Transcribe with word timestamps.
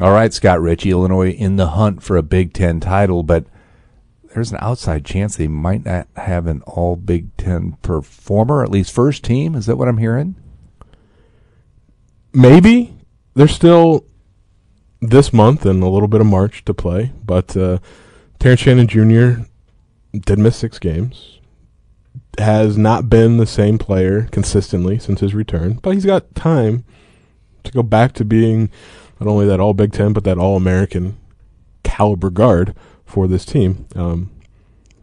All 0.00 0.12
right, 0.12 0.32
Scott 0.32 0.60
Richey, 0.62 0.90
Illinois 0.90 1.30
in 1.30 1.56
the 1.56 1.68
hunt 1.68 2.02
for 2.02 2.16
a 2.16 2.22
Big 2.22 2.54
Ten 2.54 2.80
title, 2.80 3.22
but 3.22 3.44
there's 4.32 4.50
an 4.50 4.58
outside 4.62 5.04
chance 5.04 5.36
they 5.36 5.48
might 5.48 5.84
not 5.84 6.08
have 6.16 6.46
an 6.46 6.62
all 6.62 6.96
Big 6.96 7.36
Ten 7.36 7.76
performer, 7.82 8.62
at 8.62 8.70
least 8.70 8.90
first 8.90 9.22
team. 9.22 9.54
Is 9.54 9.66
that 9.66 9.76
what 9.76 9.88
I'm 9.88 9.98
hearing? 9.98 10.34
Maybe. 12.32 12.96
There's 13.34 13.54
still 13.54 14.06
this 15.02 15.32
month 15.32 15.66
and 15.66 15.82
a 15.82 15.88
little 15.88 16.08
bit 16.08 16.22
of 16.22 16.26
March 16.26 16.64
to 16.64 16.72
play, 16.72 17.12
but 17.22 17.54
uh, 17.54 17.78
Terrence 18.38 18.60
Shannon 18.60 18.86
Jr. 18.86 19.42
did 20.18 20.38
miss 20.38 20.56
six 20.56 20.78
games. 20.78 21.38
Has 22.38 22.78
not 22.78 23.10
been 23.10 23.36
the 23.36 23.46
same 23.46 23.76
player 23.76 24.22
consistently 24.30 24.98
since 24.98 25.20
his 25.20 25.34
return, 25.34 25.80
but 25.82 25.92
he's 25.92 26.06
got 26.06 26.34
time 26.34 26.84
to 27.64 27.72
go 27.72 27.82
back 27.82 28.12
to 28.14 28.24
being 28.24 28.70
not 29.24 29.30
only 29.30 29.46
that 29.46 29.60
All 29.60 29.74
Big 29.74 29.92
Ten, 29.92 30.12
but 30.12 30.24
that 30.24 30.38
All 30.38 30.56
American 30.56 31.16
caliber 31.84 32.30
guard 32.30 32.74
for 33.04 33.28
this 33.28 33.44
team. 33.44 33.86
Um, 33.94 34.30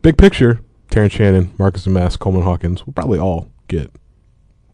big 0.01 0.17
picture, 0.17 0.61
Terrence 0.89 1.13
Shannon, 1.13 1.53
Marcus 1.57 1.85
Domask, 1.85 2.19
Coleman 2.19 2.43
Hawkins 2.43 2.85
will 2.85 2.93
probably 2.93 3.19
all 3.19 3.49
get 3.67 3.91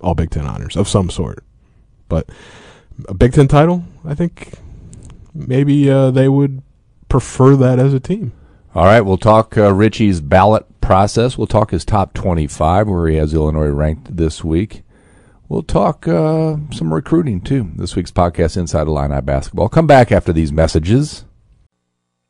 All 0.02 0.16
Big 0.16 0.32
Ten 0.32 0.46
honors 0.46 0.76
of 0.76 0.88
some 0.88 1.10
sort. 1.10 1.44
But 2.10 2.28
a 3.08 3.14
Big 3.14 3.34
Ten 3.34 3.48
title, 3.48 3.84
I 4.04 4.16
think 4.16 4.54
maybe 5.34 5.90
uh, 5.90 6.12
they 6.12 6.28
would 6.28 6.64
prefer 7.08 7.56
that 7.56 7.78
as 7.78 7.94
a 7.94 8.00
team. 8.00 8.32
All 8.74 8.86
right, 8.86 9.02
we'll 9.02 9.18
talk 9.18 9.58
uh, 9.58 9.72
Richey's 9.74 10.22
ballot 10.22 10.66
process. 10.82 11.38
We'll 11.38 11.48
talk 11.48 11.72
his 11.72 11.86
top 11.86 12.14
25, 12.14 12.88
where 12.88 13.08
he 13.08 13.16
has 13.18 13.34
Illinois 13.34 13.68
ranked 13.68 14.18
this 14.18 14.44
week. 14.44 14.82
We'll 15.48 15.64
talk 15.64 16.08
uh, 16.08 16.58
some 16.72 16.92
recruiting, 16.92 17.40
too. 17.40 17.72
This 17.76 17.96
week's 17.96 18.12
podcast, 18.12 18.58
Inside 18.58 18.88
Illini 18.88 19.22
Basketball. 19.22 19.70
Come 19.70 19.86
back 19.86 20.12
after 20.12 20.34
these 20.34 20.52
messages. 20.52 21.24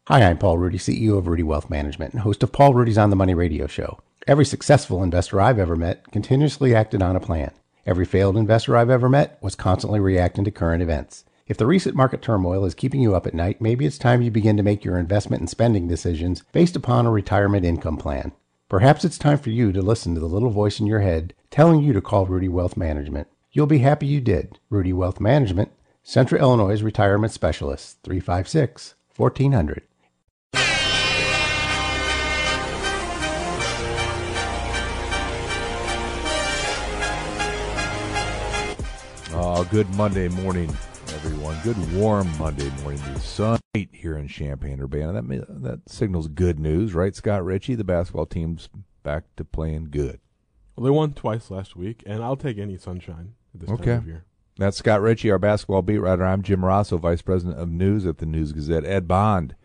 Hi, 0.08 0.22
I'm 0.22 0.38
Paul 0.38 0.58
Ruedi, 0.58 0.76
CEO 0.76 1.18
of 1.18 1.26
Ruedi 1.26 1.44
Wealth 1.44 1.70
Management 1.70 2.14
and 2.14 2.22
host 2.24 2.44
of 2.44 2.52
Paul 2.52 2.74
Ruedi's 2.74 2.98
On 2.98 3.10
the 3.10 3.16
Money 3.16 3.34
radio 3.34 3.68
show. 3.68 4.00
Every 4.28 4.44
successful 4.44 5.02
investor 5.02 5.40
I've 5.40 5.60
ever 5.60 5.78
met 5.78 6.12
continuously 6.12 6.76
acted 6.76 7.02
on 7.02 7.16
a 7.16 7.22
plan. 7.22 7.52
Every 7.86 8.06
failed 8.06 8.36
investor 8.36 8.76
I've 8.76 8.90
ever 8.90 9.08
met 9.08 9.38
was 9.42 9.56
constantly 9.56 10.02
reacting 10.02 10.44
to 10.44 10.52
current 10.52 10.84
events. 10.84 11.24
If 11.48 11.58
the 11.58 11.68
recent 11.68 11.96
market 11.96 12.22
turmoil 12.22 12.66
is 12.66 12.76
keeping 12.76 13.02
you 13.02 13.16
up 13.16 13.26
at 13.26 13.34
night, 13.34 13.62
maybe 13.62 13.86
it's 13.86 13.98
time 13.98 14.22
you 14.22 14.30
begin 14.30 14.58
to 14.58 14.64
make 14.64 14.84
your 14.84 14.98
investment 14.98 15.40
and 15.40 15.50
spending 15.50 15.88
decisions 15.88 16.44
based 16.52 16.76
upon 16.76 17.06
a 17.06 17.12
retirement 17.12 17.66
income 17.66 17.98
plan. 17.98 18.34
Perhaps 18.68 19.06
it's 19.06 19.20
time 19.20 19.38
for 19.38 19.52
you 19.52 19.72
to 19.72 19.80
listen 19.80 20.16
to 20.16 20.20
the 20.20 20.26
little 20.26 20.50
voice 20.50 20.80
in 20.80 20.88
your 20.88 21.02
head 21.02 21.36
telling 21.52 21.84
you 21.84 21.94
to 21.94 22.02
call 22.02 22.26
Ruedi 22.26 22.50
Wealth 22.50 22.76
Management. 22.76 23.28
You'll 23.52 23.68
be 23.68 23.78
happy 23.78 24.08
you 24.08 24.20
did. 24.20 24.58
Ruedi 24.72 24.92
Wealth 24.92 25.20
Management, 25.20 25.72
Central 26.02 26.42
Illinois 26.42 26.82
Retirement 26.82 27.32
Specialist, 27.32 28.00
356 28.04 28.96
1400. 29.16 29.84
Oh, 39.38 39.68
good 39.70 39.88
Monday 39.94 40.28
morning, 40.28 40.76
everyone. 41.26 41.58
Good 41.64 41.94
warm 41.96 42.30
Monday 42.38 42.70
morning. 42.84 43.02
The 43.14 43.20
sun 43.20 43.60
here 43.74 44.16
in 44.16 44.28
Champaign 44.28 44.80
Urbana. 44.80 45.14
That 45.14 45.64
that 45.64 45.90
signals 45.90 46.28
good 46.28 46.60
news, 46.60 46.94
right, 46.94 47.16
Scott 47.16 47.44
Richey? 47.44 47.74
The 47.74 47.84
basketball 47.84 48.28
team's 48.28 48.70
back 49.02 49.24
to 49.38 49.44
playing 49.44 49.86
good. 49.90 50.20
Well, 50.76 50.84
they 50.84 50.92
won 50.92 51.14
twice 51.14 51.50
last 51.50 51.76
week, 51.76 52.04
and 52.06 52.24
I'll 52.24 52.36
take 52.36 52.60
any 52.60 52.78
sunshine 52.78 53.34
at 53.56 53.62
this 53.62 53.70
Okay. 53.72 53.86
time 53.86 53.98
of 53.98 54.08
year. 54.08 54.26
That's 54.58 54.78
Scott 54.78 55.02
Richey, 55.02 55.32
our 55.32 55.40
basketball 55.40 55.82
beat 55.82 55.98
writer. 55.98 56.24
I'm 56.24 56.44
Jim 56.44 56.62
Rossow, 56.64 57.00
Vice 57.00 57.24
President 57.24 57.58
of 57.60 57.70
News 57.70 58.06
at 58.06 58.20
the 58.20 58.26
News 58.28 58.52
Gazette. 58.52 58.86
Ed 58.86 59.08
Bond. 59.08 59.56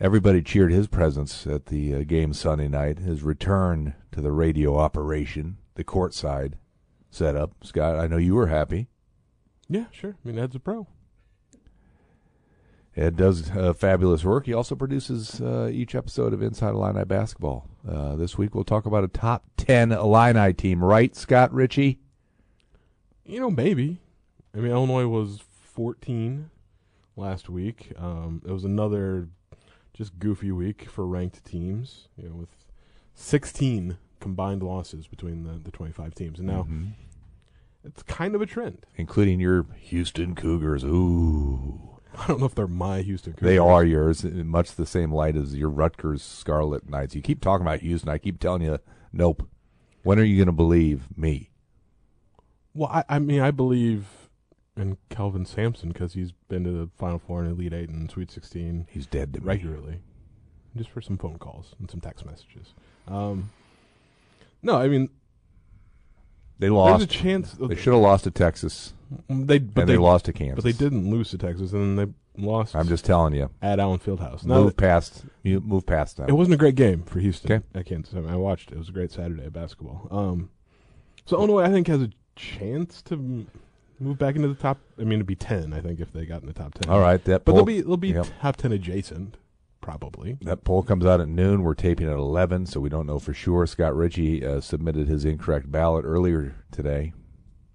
Everybody 0.00 0.42
cheered 0.42 0.72
his 0.72 0.88
presence 0.88 1.46
at 1.46 1.66
the 1.66 1.94
uh, 1.94 2.02
game 2.02 2.32
Sunday 2.32 2.66
night, 2.68 2.98
his 2.98 3.22
return 3.22 3.94
to 4.12 4.20
the 4.20 4.32
radio 4.32 4.76
operation, 4.76 5.58
the 5.74 5.84
courtside 5.84 6.54
setup. 7.08 7.52
Scott, 7.62 7.96
I 7.98 8.06
know 8.08 8.16
you 8.16 8.34
were 8.34 8.48
happy. 8.48 8.88
Yeah, 9.70 9.84
sure. 9.92 10.16
I 10.24 10.28
mean, 10.28 10.36
Ed's 10.38 10.56
a 10.56 10.60
pro. 10.60 10.88
Ed 12.96 13.16
does 13.16 13.50
uh, 13.52 13.72
fabulous 13.72 14.24
work. 14.24 14.46
He 14.46 14.52
also 14.52 14.74
produces 14.74 15.40
uh, 15.40 15.70
each 15.72 15.94
episode 15.94 16.32
of 16.34 16.42
Inside 16.42 16.70
Illini 16.70 17.04
Basketball. 17.04 17.68
Uh, 17.88 18.16
this 18.16 18.36
week 18.36 18.52
we'll 18.54 18.64
talk 18.64 18.84
about 18.84 19.04
a 19.04 19.08
top 19.08 19.44
10 19.56 19.92
Illini 19.92 20.52
team, 20.52 20.82
right, 20.82 21.14
Scott 21.14 21.54
Richey? 21.54 22.00
You 23.24 23.38
know, 23.38 23.50
maybe. 23.50 24.00
I 24.54 24.58
mean, 24.58 24.72
Illinois 24.72 25.06
was 25.06 25.40
14 25.62 26.50
last 27.16 27.48
week. 27.48 27.92
Um, 27.96 28.42
it 28.44 28.50
was 28.50 28.64
another 28.64 29.28
just 29.94 30.18
goofy 30.18 30.50
week 30.50 30.88
for 30.90 31.06
ranked 31.06 31.44
teams. 31.44 32.08
You 32.16 32.28
know, 32.30 32.34
with 32.34 32.48
16 33.14 33.98
combined 34.18 34.64
losses 34.64 35.06
between 35.06 35.44
the, 35.44 35.52
the 35.62 35.70
25 35.70 36.12
teams, 36.16 36.38
and 36.40 36.48
now 36.48 36.64
Mhm. 36.68 36.90
It's 37.84 38.02
kind 38.02 38.34
of 38.34 38.42
a 38.42 38.46
trend. 38.46 38.86
Including 38.96 39.40
your 39.40 39.66
Houston 39.78 40.34
Cougars. 40.34 40.84
Ooh. 40.84 42.00
I 42.18 42.26
don't 42.26 42.40
know 42.40 42.46
if 42.46 42.54
they're 42.54 42.66
my 42.66 43.02
Houston. 43.02 43.32
Cougars. 43.32 43.46
They 43.46 43.58
are 43.58 43.84
yours, 43.84 44.24
in 44.24 44.46
much 44.48 44.72
the 44.72 44.86
same 44.86 45.12
light 45.12 45.36
as 45.36 45.54
your 45.54 45.70
Rutgers 45.70 46.22
Scarlet 46.22 46.88
Knights. 46.88 47.14
You 47.14 47.22
keep 47.22 47.40
talking 47.40 47.66
about 47.66 47.80
Houston. 47.80 48.10
I 48.10 48.18
keep 48.18 48.40
telling 48.40 48.62
you, 48.62 48.78
nope. 49.12 49.48
When 50.02 50.18
are 50.18 50.24
you 50.24 50.36
going 50.36 50.46
to 50.46 50.52
believe 50.52 51.06
me? 51.16 51.50
Well, 52.74 52.90
I, 52.90 53.04
I 53.08 53.18
mean, 53.18 53.40
I 53.40 53.50
believe 53.50 54.06
in 54.76 54.96
Kelvin 55.08 55.44
Sampson 55.44 55.90
because 55.90 56.14
he's 56.14 56.32
been 56.48 56.64
to 56.64 56.70
the 56.70 56.90
Final 56.98 57.18
Four 57.18 57.42
and 57.42 57.50
Elite 57.50 57.72
Eight 57.72 57.88
and 57.88 58.10
Sweet 58.10 58.30
16 58.30 58.86
He's 58.90 59.06
dead 59.06 59.34
to 59.34 59.40
me. 59.40 59.46
regularly, 59.46 60.00
just 60.76 60.90
for 60.90 61.00
some 61.00 61.18
phone 61.18 61.38
calls 61.38 61.74
and 61.78 61.90
some 61.90 62.00
text 62.00 62.24
messages. 62.24 62.74
Um, 63.08 63.50
no, 64.62 64.76
I 64.76 64.88
mean, 64.88 65.08
They 66.60 66.68
lost. 66.70 66.98
there's 67.00 67.02
a 67.10 67.22
chance 67.22 67.52
They 67.52 67.74
should 67.74 67.92
have 67.94 68.02
lost 68.02 68.24
to 68.24 68.30
Texas, 68.30 68.92
They, 69.28 69.58
but 69.58 69.80
and 69.82 69.88
they, 69.88 69.94
they, 69.94 69.96
lost 69.98 70.26
to 70.26 70.32
Kansas. 70.32 70.56
but 70.56 70.64
they 70.64 70.72
didn't 70.72 71.10
lose 71.10 71.30
to 71.30 71.38
Texas, 71.38 71.72
and 71.72 71.98
then 71.98 72.06
they 72.36 72.42
lost. 72.46 72.76
I'm 72.76 72.86
just 72.86 73.04
telling 73.04 73.34
you. 73.34 73.50
at 73.60 73.80
Allen 73.80 73.98
Fieldhouse. 73.98 74.44
Now, 74.44 74.62
Move 74.62 74.76
past. 74.76 75.24
You 75.42 75.60
move 75.60 75.84
past 75.86 76.18
them. 76.18 76.28
it 76.28 76.32
wasn't 76.32 76.54
a 76.54 76.58
great 76.58 76.74
game 76.76 77.02
for 77.02 77.18
Houston 77.18 77.50
Okay. 77.50 77.64
at 77.74 77.86
Kansas. 77.86 78.14
I, 78.14 78.20
mean, 78.20 78.30
I 78.30 78.36
watched 78.36 78.70
it. 78.70 78.74
It 78.74 78.78
was 78.78 78.88
a 78.88 78.92
great 78.92 79.10
Saturday 79.10 79.46
of 79.46 79.52
basketball. 79.52 80.06
Um, 80.10 80.50
so 81.26 81.36
Illinois, 81.38 81.62
I 81.64 81.70
think, 81.70 81.86
has 81.88 82.02
a 82.02 82.10
chance 82.36 83.02
to 83.02 83.46
move 83.98 84.18
back 84.18 84.36
into 84.36 84.48
the 84.48 84.54
top. 84.54 84.78
I 84.98 85.02
mean, 85.02 85.14
it'd 85.14 85.26
be 85.26 85.34
ten. 85.36 85.72
I 85.72 85.80
think 85.80 85.98
if 86.00 86.12
they 86.12 86.24
got 86.26 86.42
in 86.42 86.46
the 86.46 86.52
top 86.54 86.74
ten. 86.74 86.90
All 86.92 87.00
right, 87.00 87.22
that 87.24 87.44
but 87.44 87.52
they'll 87.54 87.64
be 87.64 87.80
they'll 87.80 87.96
be 87.96 88.08
Yep. 88.10 88.26
top 88.40 88.56
ten 88.56 88.72
adjacent, 88.72 89.36
probably. 89.80 90.36
that 90.42 90.64
poll 90.64 90.82
comes 90.82 91.04
out 91.06 91.20
at 91.20 91.28
noon. 91.28 91.62
We're 91.62 91.74
taping 91.74 92.06
at 92.08 92.14
11, 92.16 92.66
so 92.66 92.80
we 92.80 92.88
don't 92.88 93.06
know 93.06 93.18
for 93.18 93.32
sure. 93.34 93.66
Scott 93.66 93.96
Richey 93.96 94.44
uh, 94.44 94.60
submitted 94.60 95.08
his 95.08 95.24
incorrect 95.24 95.70
ballot 95.70 96.04
earlier 96.04 96.56
today. 96.70 97.12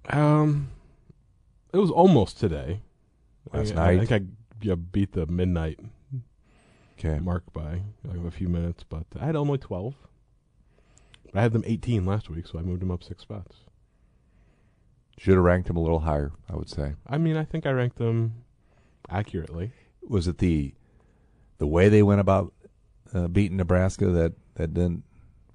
Um, 0.10 0.70
it 1.74 1.78
was 1.78 1.92
almost 1.92 2.40
today. 2.40 2.82
Last 3.54 3.76
I, 3.76 3.92
I 3.92 3.98
think 4.06 4.12
I 4.12 4.22
yeah, 4.62 4.76
beat 4.76 5.14
the 5.14 5.26
midnight 5.28 5.80
Okay. 6.98 7.20
mark 7.20 7.44
by 7.54 7.82
like, 8.04 8.26
a 8.26 8.32
few 8.32 8.48
minutes, 8.48 8.84
but 8.88 9.06
I 9.20 9.26
had 9.26 9.36
Illinois 9.36 9.58
twelve. 9.58 9.96
But 11.26 11.40
I 11.40 11.42
had 11.42 11.54
them 11.54 11.64
eighteen 11.68 12.06
last 12.06 12.30
week, 12.30 12.48
so 12.48 12.58
I 12.58 12.62
moved 12.62 12.82
them 12.82 12.92
up 12.92 13.04
six 13.04 13.24
spots. 13.24 13.58
Should 15.18 15.36
have 15.36 15.44
ranked 15.44 15.70
him 15.70 15.78
a 15.78 15.82
little 15.82 16.00
higher, 16.00 16.32
I 16.50 16.56
would 16.56 16.70
say. 16.70 16.94
I 17.08 17.18
mean, 17.18 17.36
I 17.38 17.44
think 17.44 17.66
I 17.66 17.72
ranked 17.72 17.98
them 17.98 18.44
accurately. 19.10 19.72
Was 20.08 20.28
it 20.28 20.38
the 20.40 20.74
the 21.58 21.68
way 21.68 21.90
they 21.90 22.04
went 22.04 22.22
about 22.22 22.54
uh, 23.14 23.28
beating 23.28 23.58
Nebraska 23.58 24.08
that, 24.08 24.34
that 24.56 24.74
didn't 24.74 25.04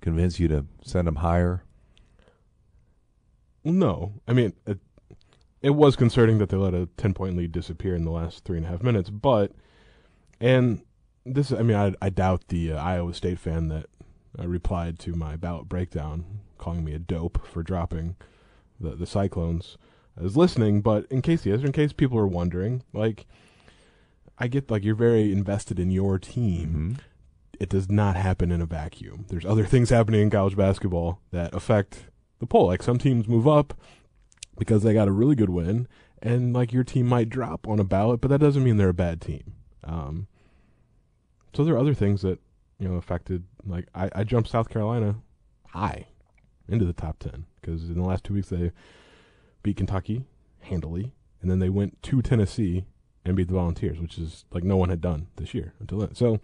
convince 0.00 0.41
you 0.41 0.49
to 0.49 0.67
send 0.82 1.06
them 1.06 1.17
higher? 1.17 1.62
No, 3.64 4.14
I 4.26 4.32
mean 4.32 4.55
it, 4.67 4.79
it 5.61 5.70
was 5.70 5.97
concerning 5.97 6.38
that 6.38 6.49
they 6.49 6.56
let 6.56 6.75
a 6.75 6.87
ten 6.97 7.12
point 7.12 7.37
lead 7.37 7.52
disappear 7.52 7.94
in 7.94 8.05
the 8.05 8.11
last 8.11 8.44
three 8.44 8.56
and 8.56 8.67
a 8.67 8.70
half 8.70 8.82
minutes, 8.82 9.11
but 9.11 9.52
and 10.41 10.82
this, 11.25 11.52
I 11.52 11.62
mean, 11.62 11.76
I, 11.76 11.94
I 12.00 12.11
doubt 12.11 12.49
the 12.49 12.73
uh, 12.73 12.82
Iowa 12.82 13.14
State 13.14 13.38
fan 13.38 13.69
that 13.69 13.87
uh, 14.38 14.49
replied 14.49 14.99
to 15.00 15.14
my 15.14 15.37
ballot 15.37 15.69
breakdown, 15.69 16.41
calling 16.58 16.85
me 16.85 16.94
a 16.94 16.99
dope 16.99 17.47
for 17.47 17.62
dropping 17.62 18.17
the 18.79 18.91
the 18.91 19.06
Cyclones. 19.06 19.76
is 20.20 20.37
listening, 20.37 20.81
but 20.81 21.06
in 21.11 21.23
case 21.23 21.44
he 21.44 21.50
is, 21.50 21.62
in 21.64 21.73
case 21.73 21.93
people 21.93 22.19
are 22.19 22.26
wondering, 22.26 22.82
like, 22.93 23.26
I 24.41 24.49
get 24.49 24.71
like 24.71 24.83
you're 24.83 24.95
very 24.95 25.31
invested 25.31 25.79
in 25.79 25.91
your 25.91 26.19
team. 26.19 26.69
Mm-hmm. 26.69 26.93
It 27.61 27.69
does 27.69 27.91
not 27.91 28.17
happen 28.17 28.51
in 28.51 28.63
a 28.63 28.67
vacuum. 28.67 29.27
There's 29.29 29.45
other 29.45 29.67
things 29.67 29.91
happening 29.91 30.23
in 30.23 30.31
college 30.31 30.57
basketball 30.57 31.21
that 31.31 31.55
affect 31.55 32.07
the 32.39 32.47
poll. 32.47 32.69
Like 32.69 32.83
some 32.83 32.97
teams 32.97 33.29
move 33.29 33.47
up 33.47 33.75
because 34.59 34.83
they 34.83 34.95
got 34.95 35.09
a 35.09 35.13
really 35.13 35.35
good 35.35 35.51
win, 35.51 35.87
and 36.23 36.55
like 36.55 36.73
your 36.73 36.85
team 36.85 37.07
might 37.07 37.29
drop 37.29 37.69
on 37.69 37.79
a 37.79 37.85
ballot, 37.85 38.23
but 38.23 38.29
that 38.29 38.41
doesn't 38.41 38.65
mean 38.65 38.79
they're 38.79 38.89
a 38.89 38.95
bad 38.95 39.21
team. 39.21 39.53
Um, 39.85 40.27
so 41.55 41.63
there 41.63 41.75
are 41.75 41.79
other 41.79 41.95
things 41.95 42.23
that 42.23 42.41
you 42.79 42.89
know 42.89 42.95
affected. 42.95 43.45
Like 43.67 43.89
I, 43.95 44.09
I 44.15 44.25
jumped 44.25 44.49
South 44.49 44.71
Carolina 44.71 45.17
high 45.69 46.07
into 46.67 46.87
the 46.87 46.95
top 46.95 47.19
ten 47.19 47.45
because 47.61 47.91
in 47.91 47.95
the 47.95 48.09
last 48.09 48.25
two 48.25 48.35
weeks 48.35 48.49
they 48.49 48.73
beat 49.63 49.77
Kentucky 49.77 50.25
handily, 50.61 51.13
and 51.43 51.51
then 51.51 51.59
they 51.59 51.69
went 51.69 52.03
to 52.05 52.23
Tennessee 52.23 52.87
and 53.25 53.37
beat 53.37 53.49
the 53.49 53.55
Volunteers, 53.55 53.99
which 54.01 54.19
is 54.19 54.45
like 54.53 54.65
no 54.65 54.77
one 54.77 54.89
had 54.89 55.01
done 55.01 55.29
this 55.37 55.55
year 55.55 55.75
until 55.81 55.99
then. 55.99 56.15
So 56.15 56.41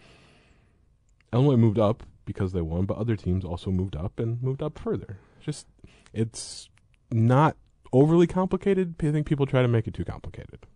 Illinois 1.32 1.56
moved 1.56 1.78
up 1.78 2.02
because 2.25 2.52
they 2.52 2.61
won, 2.61 2.84
but 2.84 2.99
other 2.99 3.17
teams 3.17 3.44
also 3.44 3.70
moved 3.70 3.96
up 3.96 4.19
and 4.19 4.43
moved 4.43 4.62
up 4.62 4.78
further. 4.78 5.19
Just 5.40 5.67
it's 6.12 6.69
not 7.11 7.56
overly 7.93 8.26
complicated. 8.26 8.94
I 9.00 9.12
think 9.12 9.26
people 9.26 9.46
try 9.46 9.62
to 9.62 9.69
make 9.69 9.87
it 9.87 9.94
too 9.94 10.05
complicated. 10.05 10.67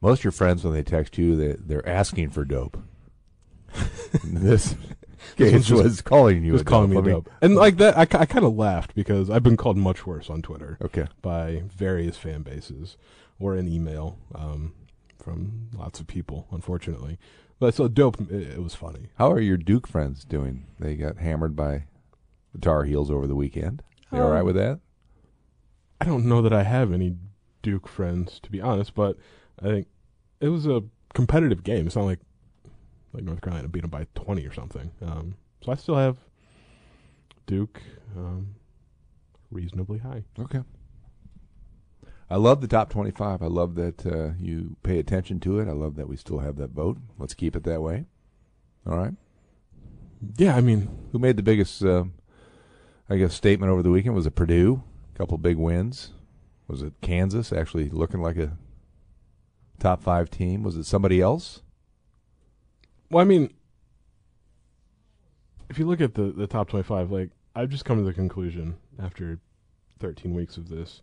Most 0.00 0.20
of 0.20 0.24
your 0.24 0.32
friends, 0.32 0.62
when 0.62 0.74
they 0.74 0.82
text 0.82 1.18
you, 1.18 1.34
they, 1.34 1.56
they're 1.58 1.88
asking 1.88 2.30
for 2.30 2.44
dope. 2.44 2.78
this 4.24 4.76
case 5.36 5.70
was 5.70 6.00
calling 6.00 6.44
you 6.44 6.56
a 6.56 6.64
calling 6.64 6.90
me 6.90 6.96
dope. 6.96 7.04
Mean- 7.04 7.14
dope, 7.14 7.30
and 7.42 7.54
like 7.56 7.76
that, 7.78 7.96
I, 7.98 8.02
I 8.02 8.26
kind 8.26 8.44
of 8.44 8.54
laughed 8.54 8.94
because 8.94 9.28
I've 9.28 9.42
been 9.42 9.56
called 9.56 9.76
much 9.76 10.06
worse 10.06 10.30
on 10.30 10.40
Twitter. 10.42 10.78
Okay. 10.82 11.06
by 11.20 11.64
various 11.66 12.16
fan 12.16 12.42
bases 12.42 12.96
or 13.38 13.54
an 13.54 13.68
email 13.68 14.18
um, 14.34 14.74
from 15.22 15.68
lots 15.74 16.00
of 16.00 16.06
people, 16.06 16.46
unfortunately. 16.50 17.18
But 17.60 17.74
so 17.74 17.88
dope, 17.88 18.20
it, 18.30 18.52
it 18.52 18.62
was 18.62 18.74
funny. 18.74 19.08
How 19.16 19.30
are 19.32 19.40
your 19.40 19.56
Duke 19.56 19.86
friends 19.86 20.24
doing? 20.24 20.66
They 20.78 20.94
got 20.96 21.18
hammered 21.18 21.56
by 21.56 21.84
the 22.52 22.58
Tar 22.60 22.84
Heels 22.84 23.10
over 23.10 23.26
the 23.26 23.34
weekend. 23.34 23.82
They 24.12 24.18
all 24.18 24.30
right 24.30 24.40
Um, 24.40 24.46
with 24.46 24.56
that? 24.56 24.80
I 26.00 26.04
don't 26.04 26.26
know 26.26 26.40
that 26.42 26.52
I 26.52 26.62
have 26.62 26.92
any 26.92 27.16
Duke 27.62 27.88
friends, 27.88 28.38
to 28.44 28.50
be 28.50 28.60
honest, 28.60 28.94
but 28.94 29.16
I 29.60 29.64
think 29.66 29.86
it 30.40 30.48
was 30.48 30.66
a 30.66 30.82
competitive 31.14 31.64
game. 31.64 31.86
It's 31.86 31.96
not 31.96 32.04
like 32.04 32.20
like 33.12 33.24
North 33.24 33.40
Carolina 33.40 33.68
beat 33.68 33.80
them 33.80 33.90
by 33.90 34.06
twenty 34.14 34.46
or 34.46 34.52
something. 34.52 34.90
Um, 35.02 35.34
so 35.64 35.72
I 35.72 35.74
still 35.74 35.96
have 35.96 36.18
Duke 37.46 37.80
um, 38.16 38.54
reasonably 39.50 39.98
high. 39.98 40.22
Okay. 40.38 40.60
I 42.30 42.36
love 42.36 42.60
the 42.60 42.68
top 42.68 42.90
25. 42.90 43.42
I 43.42 43.46
love 43.46 43.74
that 43.76 44.04
uh, 44.06 44.30
you 44.38 44.76
pay 44.82 44.98
attention 44.98 45.40
to 45.40 45.58
it. 45.60 45.68
I 45.68 45.72
love 45.72 45.96
that 45.96 46.08
we 46.08 46.16
still 46.16 46.40
have 46.40 46.56
that 46.56 46.70
vote. 46.70 46.98
Let's 47.18 47.34
keep 47.34 47.56
it 47.56 47.64
that 47.64 47.80
way. 47.80 48.04
All 48.86 48.96
right. 48.96 49.14
Yeah, 50.36 50.56
I 50.56 50.60
mean, 50.60 50.88
Who 51.12 51.18
made 51.18 51.36
the 51.36 51.42
biggest, 51.42 51.82
uh, 51.82 52.04
I 53.08 53.16
guess, 53.16 53.34
statement 53.34 53.72
over 53.72 53.82
the 53.82 53.90
weekend? 53.90 54.14
Was 54.14 54.26
it 54.26 54.34
Purdue? 54.34 54.82
A 55.14 55.18
couple 55.18 55.38
big 55.38 55.56
wins. 55.56 56.10
Was 56.66 56.82
it 56.82 56.92
Kansas 57.00 57.52
actually 57.52 57.88
looking 57.88 58.20
like 58.20 58.36
a 58.36 58.58
top 59.78 60.02
five 60.02 60.30
team? 60.30 60.62
Was 60.62 60.76
it 60.76 60.84
somebody 60.84 61.20
else? 61.20 61.62
Well, 63.10 63.22
I 63.22 63.24
mean, 63.24 63.54
if 65.70 65.78
you 65.78 65.86
look 65.86 66.02
at 66.02 66.14
the 66.14 66.30
the 66.30 66.46
top 66.46 66.68
twenty 66.68 66.82
five, 66.82 67.10
like 67.10 67.30
I've 67.54 67.70
just 67.70 67.86
come 67.86 67.96
to 67.96 68.04
the 68.04 68.12
conclusion 68.12 68.76
after 69.02 69.40
thirteen 69.98 70.34
weeks 70.34 70.58
of 70.58 70.68
this, 70.68 71.00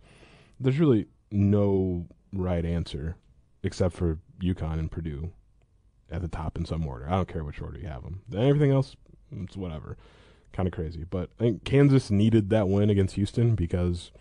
there's 0.60 0.80
really 0.80 1.08
no 1.32 2.08
right 2.34 2.66
answer 2.66 3.16
except 3.64 3.96
for 3.96 4.20
UConn 4.42 4.80
and 4.80 4.92
Purdue 4.92 5.32
at 6.12 6.22
the 6.22 6.28
top 6.28 6.58
in 6.58 6.66
some 6.66 6.86
order. 6.86 7.08
I 7.08 7.12
don't 7.12 7.28
care 7.28 7.44
which 7.44 7.62
order 7.62 7.80
you 7.80 7.88
have 7.88 8.04
them. 8.04 8.22
Everything 8.36 8.72
else, 8.72 8.96
it's 9.32 9.58
whatever. 9.58 9.98
Kind 10.54 10.68
of 10.68 10.74
crazy, 10.74 11.04
but 11.04 11.30
I 11.40 11.44
think 11.44 11.64
Kansas 11.66 12.10
needed 12.10 12.50
that 12.52 12.70
win 12.70 12.90
against 12.90 13.16
Houston 13.16 13.56
because 13.56 14.12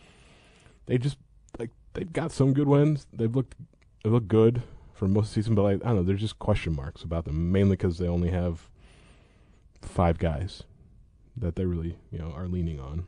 they 0.86 0.98
just 0.98 1.18
like 1.58 1.70
they've 1.92 2.12
got 2.12 2.32
some 2.32 2.52
good 2.52 2.66
wins. 2.66 3.06
They've 3.12 3.34
looked 3.34 3.54
they 4.02 4.10
look 4.10 4.26
good 4.26 4.62
for 4.92 5.06
most 5.06 5.28
of 5.28 5.34
the 5.34 5.42
season, 5.42 5.54
but 5.54 5.62
like, 5.62 5.84
I 5.84 5.88
don't 5.88 5.96
know, 5.96 6.02
there's 6.02 6.20
just 6.20 6.38
question 6.38 6.74
marks 6.74 7.02
about 7.02 7.24
them, 7.24 7.52
mainly 7.52 7.76
because 7.76 7.98
they 7.98 8.08
only 8.08 8.30
have 8.30 8.68
five 9.80 10.18
guys 10.18 10.64
that 11.36 11.56
they 11.56 11.64
really 11.64 11.98
you 12.10 12.18
know 12.18 12.32
are 12.32 12.48
leaning 12.48 12.80
on. 12.80 13.04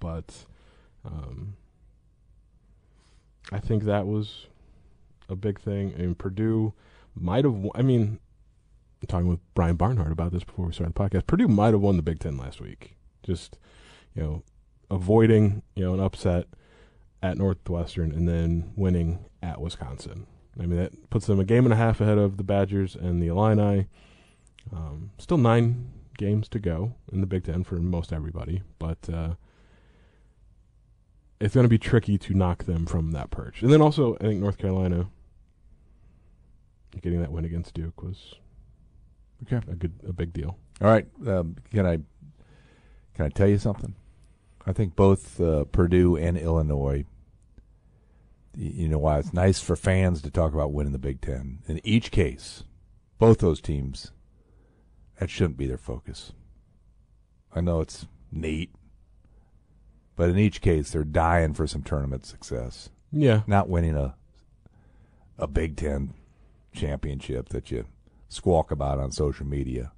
But 0.00 0.46
um, 1.04 1.54
I 3.50 3.58
think 3.58 3.84
that 3.84 4.06
was 4.06 4.46
a 5.28 5.36
big 5.36 5.60
thing. 5.60 5.92
And 5.96 6.16
Purdue 6.16 6.72
might 7.14 7.44
have. 7.44 7.56
I 7.74 7.82
mean, 7.82 8.18
I'm 9.00 9.06
talking 9.08 9.28
with 9.28 9.40
Brian 9.54 9.76
Barnhart 9.76 10.12
about 10.12 10.32
this 10.32 10.44
before 10.44 10.66
we 10.66 10.72
started 10.72 10.94
the 10.94 11.00
podcast. 11.00 11.26
Purdue 11.26 11.48
might 11.48 11.74
have 11.74 11.80
won 11.80 11.96
the 11.96 12.02
Big 12.02 12.20
Ten 12.20 12.36
last 12.36 12.60
week. 12.60 12.96
Just 13.22 13.58
you 14.14 14.22
know, 14.22 14.42
avoiding 14.90 15.62
you 15.74 15.84
know 15.84 15.94
an 15.94 16.00
upset 16.00 16.46
at 17.22 17.38
Northwestern 17.38 18.12
and 18.12 18.28
then 18.28 18.72
winning 18.76 19.24
at 19.42 19.60
Wisconsin. 19.60 20.26
I 20.58 20.66
mean, 20.66 20.78
that 20.78 21.10
puts 21.10 21.26
them 21.26 21.40
a 21.40 21.44
game 21.44 21.64
and 21.64 21.72
a 21.72 21.76
half 21.76 22.00
ahead 22.00 22.18
of 22.18 22.36
the 22.36 22.44
Badgers 22.44 22.94
and 22.94 23.22
the 23.22 23.28
Illini. 23.28 23.86
Um, 24.72 25.10
still 25.18 25.38
nine 25.38 25.90
games 26.18 26.48
to 26.50 26.58
go 26.58 26.94
in 27.10 27.20
the 27.20 27.26
Big 27.26 27.44
Ten 27.44 27.64
for 27.64 27.76
most 27.76 28.12
everybody, 28.12 28.62
but 28.78 28.98
uh, 29.12 29.34
it's 31.42 31.54
going 31.54 31.64
to 31.64 31.68
be 31.68 31.78
tricky 31.78 32.16
to 32.18 32.34
knock 32.34 32.64
them 32.64 32.86
from 32.86 33.10
that 33.12 33.30
perch. 33.30 33.62
And 33.62 33.72
then 33.72 33.82
also, 33.82 34.14
I 34.16 34.24
think 34.24 34.40
North 34.40 34.58
Carolina 34.58 35.08
getting 37.00 37.20
that 37.20 37.32
win 37.32 37.44
against 37.44 37.74
Duke 37.74 38.02
was 38.02 38.34
Okay. 39.44 39.60
a 39.70 39.74
good, 39.74 39.92
a 40.06 40.12
big 40.12 40.32
deal. 40.32 40.56
All 40.80 40.88
right. 40.88 41.06
Um, 41.26 41.56
can 41.72 41.84
I 41.84 41.96
can 43.14 43.26
I 43.26 43.28
tell 43.28 43.48
you 43.48 43.58
something? 43.58 43.94
I 44.66 44.72
think 44.72 44.94
both 44.94 45.40
uh, 45.40 45.64
Purdue 45.64 46.16
and 46.16 46.38
Illinois. 46.38 47.04
You 48.56 48.88
know 48.88 48.98
why 48.98 49.18
it's 49.18 49.32
nice 49.32 49.60
for 49.60 49.74
fans 49.76 50.22
to 50.22 50.30
talk 50.30 50.52
about 50.52 50.72
winning 50.72 50.92
the 50.92 50.98
Big 50.98 51.20
Ten. 51.22 51.60
In 51.66 51.80
each 51.82 52.10
case, 52.10 52.62
both 53.18 53.38
those 53.38 53.60
teams, 53.60 54.12
that 55.18 55.30
shouldn't 55.30 55.56
be 55.56 55.66
their 55.66 55.78
focus. 55.78 56.32
I 57.54 57.60
know 57.62 57.80
it's 57.80 58.06
neat, 58.30 58.70
but 60.22 60.30
in 60.30 60.38
each 60.38 60.60
case, 60.60 60.92
they're 60.92 61.02
dying 61.02 61.52
for 61.52 61.66
some 61.66 61.82
tournament 61.82 62.24
success, 62.24 62.90
Yeah, 63.10 63.40
not 63.48 63.68
winning 63.68 63.96
a 63.96 64.14
a 65.36 65.48
Big 65.48 65.74
Ten 65.76 66.14
championship 66.72 67.48
that 67.48 67.72
you 67.72 67.86
squawk 68.28 68.70
about 68.70 69.00
on 69.00 69.10
social 69.10 69.44
media. 69.44 69.90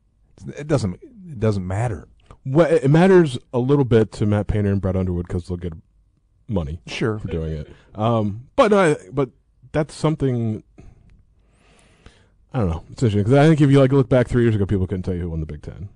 It 0.57 0.67
doesn't 0.67 0.95
it 0.95 1.39
doesn't 1.39 1.67
matter. 1.67 2.09
well, 2.43 2.73
it 2.73 2.89
matters 2.91 3.37
a 3.53 3.59
little 3.59 3.85
bit 3.85 4.13
to 4.13 4.25
Matt 4.25 4.47
Painter 4.47 4.73
and 4.73 4.81
Brad 4.81 4.97
Underwood 4.97 5.29
because 5.29 5.47
they'll 5.47 5.59
get 5.59 5.75
money. 6.49 6.81
Sure. 6.87 7.19
for 7.19 7.29
doing 7.29 7.53
it. 7.53 7.69
Um, 7.95 8.49
but 8.57 8.71
no, 8.71 8.79
I, 8.79 8.97
but 9.13 9.29
that's 9.73 9.93
something. 9.93 10.65
I 12.55 12.61
don't 12.61 12.71
know. 12.71 12.83
It's 12.93 13.03
interesting 13.03 13.25
because 13.25 13.35
I 13.35 13.47
think 13.47 13.61
if 13.61 13.71
you 13.71 13.79
like 13.79 13.93
look 13.93 14.09
back 14.09 14.27
three 14.27 14.45
years 14.45 14.55
ago, 14.55 14.65
people 14.65 14.87
couldn't 14.87 15.03
tell 15.03 15.13
you 15.13 15.21
who 15.21 15.29
won 15.29 15.41
the 15.41 15.45
Big 15.47 15.61
Ten, 15.61 15.91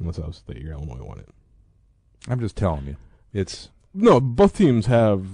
unless 0.00 0.18
I 0.18 0.26
was 0.26 0.42
the 0.48 0.60
year 0.60 0.72
Illinois 0.72 1.04
won 1.04 1.20
it. 1.20 1.28
I'm 2.26 2.40
just 2.40 2.56
telling 2.56 2.86
you. 2.86 2.96
It's 3.32 3.70
No, 3.94 4.20
both 4.20 4.56
teams 4.56 4.86
have 4.86 5.26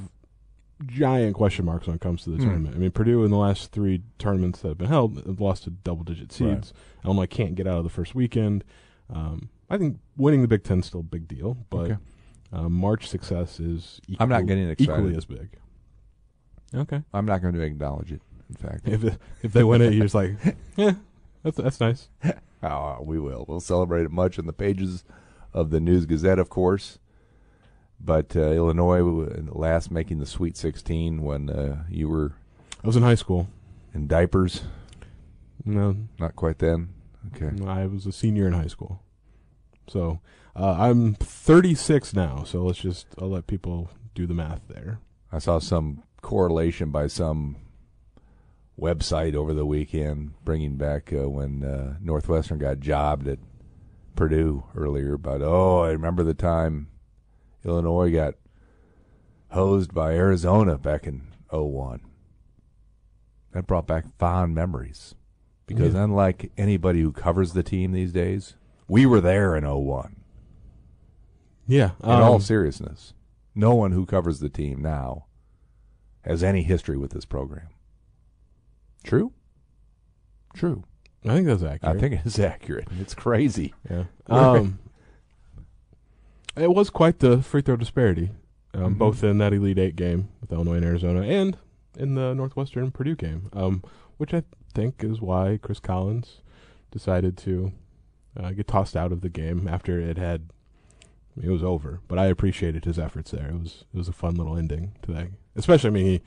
giant 0.86 1.34
question 1.34 1.64
marks 1.64 1.86
when 1.86 1.96
it 1.96 2.00
comes 2.02 2.22
to 2.24 2.30
the 2.30 2.36
Hmm. 2.36 2.42
tournament. 2.44 2.76
I 2.76 2.78
mean, 2.78 2.90
Purdue 2.90 3.24
in 3.24 3.30
the 3.30 3.36
last 3.38 3.70
three 3.72 4.02
tournaments 4.18 4.60
that 4.60 4.68
have 4.68 4.78
been 4.78 4.88
held 4.88 5.24
have 5.26 5.40
lost 5.40 5.64
to 5.64 5.70
double-digit 5.70 6.32
seeds. 6.32 6.72
Illinois 7.04 7.26
can't 7.26 7.54
get 7.54 7.66
out 7.66 7.78
of 7.78 7.84
the 7.84 7.90
first 7.90 8.14
weekend. 8.14 8.64
Um, 9.08 9.48
I 9.70 9.78
think 9.78 9.98
winning 10.16 10.42
the 10.42 10.48
Big 10.48 10.62
Ten 10.64 10.80
is 10.80 10.86
still 10.86 11.00
a 11.00 11.04
big 11.04 11.26
deal, 11.28 11.56
but 11.70 11.90
Okay. 11.92 11.96
uh, 12.52 12.68
March 12.68 13.08
success 13.08 13.60
is 13.60 14.00
equal, 14.08 14.22
I'm 14.24 14.28
not 14.28 14.46
getting 14.46 14.68
excited. 14.68 14.92
equally 14.92 15.16
as 15.16 15.24
big. 15.24 15.48
Okay. 16.74 17.02
I'm 17.12 17.24
not 17.26 17.40
going 17.40 17.54
to 17.54 17.60
acknowledge 17.60 18.12
it. 18.12 18.20
In 18.48 18.56
fact, 18.56 18.86
If 18.88 19.04
it, 19.04 19.18
if 19.42 19.52
they 19.52 19.64
win 19.64 19.80
it, 19.80 19.94
you're 19.94 20.04
just 20.04 20.14
like, 20.14 20.36
yeah, 20.76 20.94
that's 21.42 21.56
that's 21.56 21.80
nice. 21.80 22.08
oh, 22.62 22.98
we 23.02 23.18
will. 23.18 23.44
We'll 23.48 23.60
celebrate 23.60 24.02
it 24.04 24.10
much 24.10 24.38
in 24.38 24.46
the 24.46 24.52
pages 24.52 25.04
of 25.54 25.70
the 25.70 25.80
News 25.80 26.04
Gazette, 26.04 26.38
of 26.38 26.50
course. 26.50 26.98
But 28.00 28.36
uh, 28.36 28.40
Illinois 28.50 29.00
last 29.50 29.90
making 29.90 30.18
the 30.18 30.26
Sweet 30.26 30.56
16 30.58 31.22
when 31.22 31.48
uh, 31.48 31.84
you 31.88 32.08
were 32.08 32.32
I 32.82 32.86
was 32.86 32.96
in 32.96 33.02
high 33.02 33.14
school. 33.14 33.48
in 33.94 34.06
diapers. 34.06 34.62
No, 35.64 35.96
Not 36.18 36.36
quite 36.36 36.58
then. 36.58 36.90
Okay. 37.34 37.50
I 37.66 37.86
was 37.86 38.04
a 38.04 38.12
senior 38.12 38.46
in 38.46 38.52
high 38.52 38.66
school. 38.66 39.00
So 39.88 40.20
uh, 40.54 40.72
I'm 40.78 41.14
36 41.14 42.12
now. 42.12 42.44
So 42.44 42.62
let's 42.64 42.80
just 42.80 43.06
I'll 43.18 43.30
let 43.30 43.46
people 43.46 43.90
do 44.14 44.26
the 44.26 44.34
math 44.34 44.60
there. 44.68 44.98
I 45.32 45.38
saw 45.38 45.58
some 45.58 46.02
correlation 46.20 46.90
by 46.90 47.06
some 47.06 47.56
website 48.78 49.34
over 49.34 49.54
the 49.54 49.64
weekend 49.64 50.32
bringing 50.44 50.76
back 50.76 51.12
uh, 51.12 51.28
when 51.30 51.64
uh, 51.64 51.96
Northwestern 52.02 52.58
got 52.58 52.80
jobbed 52.80 53.28
at 53.28 53.38
Purdue 54.16 54.64
earlier. 54.76 55.16
But 55.16 55.42
oh, 55.42 55.82
I 55.82 55.90
remember 55.90 56.22
the 56.22 56.34
time 56.34 56.88
Illinois 57.64 58.12
got 58.12 58.34
hosed 59.50 59.94
by 59.94 60.12
Arizona 60.14 60.78
back 60.78 61.06
in 61.06 61.28
01. 61.50 62.00
That 63.52 63.66
brought 63.66 63.86
back 63.86 64.04
fond 64.18 64.54
memories. 64.54 65.14
Because 65.66 65.94
Yeah. 65.94 66.04
unlike 66.04 66.52
anybody 66.58 67.00
who 67.00 67.12
covers 67.12 67.52
the 67.52 67.62
team 67.62 67.92
these 67.92 68.12
days, 68.12 68.54
we 68.88 69.06
were 69.06 69.20
there 69.20 69.56
in 69.56 69.64
01. 69.64 70.16
Yeah. 71.66 71.92
In 72.02 72.10
all 72.10 72.34
um, 72.34 72.40
seriousness, 72.40 73.14
no 73.54 73.74
one 73.74 73.92
who 73.92 74.04
covers 74.04 74.40
the 74.40 74.50
team 74.50 74.82
now 74.82 75.26
has 76.22 76.42
any 76.42 76.62
history 76.62 76.96
with 76.98 77.12
this 77.12 77.24
program. 77.24 77.68
True? 79.04 79.32
True. 80.54 80.84
I 81.24 81.34
think 81.34 81.46
that's 81.46 81.62
accurate. 81.62 81.96
I 81.96 82.00
think 82.00 82.20
it's 82.26 82.38
accurate. 82.38 82.88
It's 83.00 83.14
crazy. 83.14 83.74
Yeah. 83.90 84.04
Um, 84.26 84.78
it 86.56 86.70
was 86.72 86.90
quite 86.90 87.18
the 87.18 87.42
free 87.42 87.62
throw 87.62 87.76
disparity, 87.76 88.30
um, 88.72 88.94
Mhm. 88.94 88.98
both 88.98 89.24
in 89.24 89.38
that 89.38 89.52
Elite 89.52 89.78
Eight 89.78 89.96
game 89.96 90.28
with 90.40 90.52
Illinois 90.52 90.76
and 90.76 90.84
Arizona, 90.84 91.22
and 91.22 91.56
in 91.96 92.14
the 92.14 92.34
Northwestern 92.34 92.90
Purdue 92.90 93.16
game, 93.16 93.48
um, 93.52 93.82
which 94.16 94.32
I 94.34 94.42
think 94.72 95.02
is 95.04 95.20
why 95.20 95.58
Chris 95.62 95.80
Collins 95.80 96.40
decided 96.90 97.36
to 97.38 97.72
uh, 98.36 98.50
get 98.52 98.66
tossed 98.66 98.96
out 98.96 99.12
of 99.12 99.20
the 99.20 99.28
game 99.28 99.68
after 99.68 100.00
it 100.00 100.16
had. 100.18 100.48
I 101.36 101.40
mean, 101.40 101.50
it 101.50 101.52
was 101.52 101.62
over, 101.64 102.00
but 102.08 102.18
I 102.18 102.26
appreciated 102.26 102.84
his 102.84 102.98
efforts 102.98 103.30
there. 103.32 103.48
It 103.48 103.60
was 103.60 103.84
it 103.92 103.96
was 103.96 104.08
a 104.08 104.12
fun 104.12 104.34
little 104.36 104.56
ending 104.56 104.92
to 105.02 105.12
that, 105.12 105.28
especially. 105.56 105.88
I 105.88 105.92
mean, 105.92 106.06
he 106.06 106.20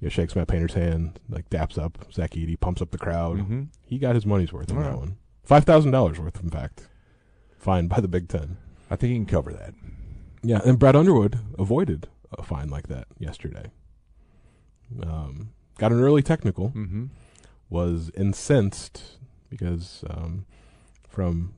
you 0.00 0.06
know, 0.06 0.08
shakes 0.10 0.36
Matt 0.36 0.48
Painter's 0.48 0.74
hand, 0.74 1.18
like 1.28 1.48
daps 1.50 1.78
up 1.78 1.98
Zach 2.12 2.32
Edey, 2.32 2.58
pumps 2.60 2.82
up 2.82 2.90
the 2.90 2.98
crowd. 2.98 3.38
Mm-hmm. 3.38 3.62
He 3.86 3.98
got 3.98 4.14
his 4.14 4.26
money's 4.26 4.52
worth 4.52 4.70
on 4.72 4.82
that 4.82 4.96
one. 4.98 5.16
Five 5.42 5.64
thousand 5.64 5.90
dollars 5.92 6.18
worth, 6.18 6.42
in 6.42 6.50
fact. 6.50 6.88
Fined 7.58 7.88
by 7.88 8.00
the 8.00 8.08
Big 8.08 8.28
Ten. 8.28 8.58
I 8.90 8.96
think 8.96 9.10
he 9.10 9.16
can 9.16 9.26
cover 9.26 9.52
that. 9.52 9.74
Yeah, 10.42 10.60
and 10.64 10.78
Brad 10.78 10.94
Underwood 10.94 11.38
avoided 11.58 12.08
a 12.38 12.42
fine 12.42 12.68
like 12.68 12.88
that 12.88 13.06
yesterday. 13.18 13.70
Um, 15.02 15.50
got 15.78 15.92
an 15.92 16.00
early 16.00 16.22
technical, 16.22 16.70
Mm-hmm. 16.70 17.06
was 17.68 18.10
incensed 18.16 19.18
because 19.50 20.04
um, 20.08 20.46
from 21.08 21.54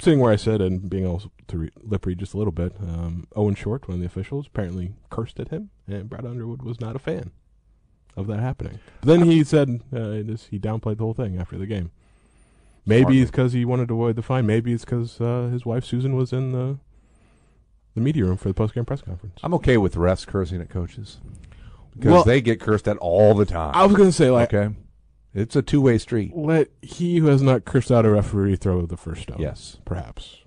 sitting 0.00 0.18
where 0.20 0.32
I 0.32 0.36
sit 0.36 0.60
and 0.60 0.88
being 0.90 1.04
able 1.04 1.22
to 1.48 1.58
re- 1.58 1.70
lip 1.82 2.06
read 2.06 2.18
just 2.18 2.34
a 2.34 2.38
little 2.38 2.52
bit, 2.52 2.74
um, 2.80 3.26
Owen 3.36 3.54
Short, 3.54 3.86
one 3.86 3.94
of 3.96 4.00
the 4.00 4.06
officials, 4.06 4.46
apparently 4.48 4.94
cursed 5.10 5.38
at 5.38 5.48
him, 5.48 5.70
and 5.86 6.08
Brad 6.08 6.26
Underwood 6.26 6.62
was 6.62 6.80
not 6.80 6.96
a 6.96 7.00
fan 7.00 7.30
of 8.16 8.26
that 8.28 8.40
happening. 8.40 8.78
Then 9.02 9.22
he 9.22 9.42
said 9.44 9.80
uh, 9.92 9.98
is, 9.98 10.46
he 10.50 10.58
downplayed 10.58 10.98
the 10.98 11.04
whole 11.04 11.14
thing 11.14 11.38
after 11.38 11.58
the 11.58 11.66
game. 11.66 11.90
Maybe 12.86 13.02
Smart. 13.02 13.16
it's 13.16 13.30
because 13.30 13.52
he 13.54 13.64
wanted 13.64 13.88
to 13.88 13.94
avoid 13.94 14.16
the 14.16 14.22
fine. 14.22 14.46
Maybe 14.46 14.72
it's 14.72 14.84
because 14.84 15.20
uh, 15.20 15.48
his 15.52 15.64
wife 15.64 15.84
Susan 15.84 16.14
was 16.16 16.32
in 16.32 16.52
the 16.52 16.78
the 17.94 18.00
media 18.00 18.24
room 18.24 18.36
for 18.36 18.48
the 18.48 18.54
post 18.54 18.74
game 18.74 18.84
press 18.84 19.00
conference. 19.00 19.38
I'm 19.42 19.54
okay 19.54 19.76
with 19.78 19.94
refs 19.94 20.26
cursing 20.26 20.60
at 20.60 20.68
coaches 20.68 21.18
because 21.94 22.12
Well- 22.12 22.24
they 22.24 22.40
get 22.40 22.60
cursed 22.60 22.86
at 22.88 22.96
all 22.98 23.34
the 23.34 23.46
time. 23.46 23.72
I 23.74 23.86
was 23.86 23.96
going 23.96 24.08
to 24.08 24.12
say 24.12 24.30
like 24.30 24.52
okay, 24.52 24.74
it's 25.32 25.56
a 25.56 25.62
two 25.62 25.80
way 25.80 25.96
street. 25.98 26.36
let 26.36 26.68
he 26.82 27.18
who 27.18 27.26
has 27.28 27.40
not 27.42 27.64
cursed 27.64 27.90
out 27.90 28.04
a 28.04 28.10
referee 28.10 28.56
throw 28.56 28.84
the 28.84 28.96
first 28.96 29.22
stone. 29.22 29.38
Yes, 29.40 29.78
perhaps. 29.84 30.38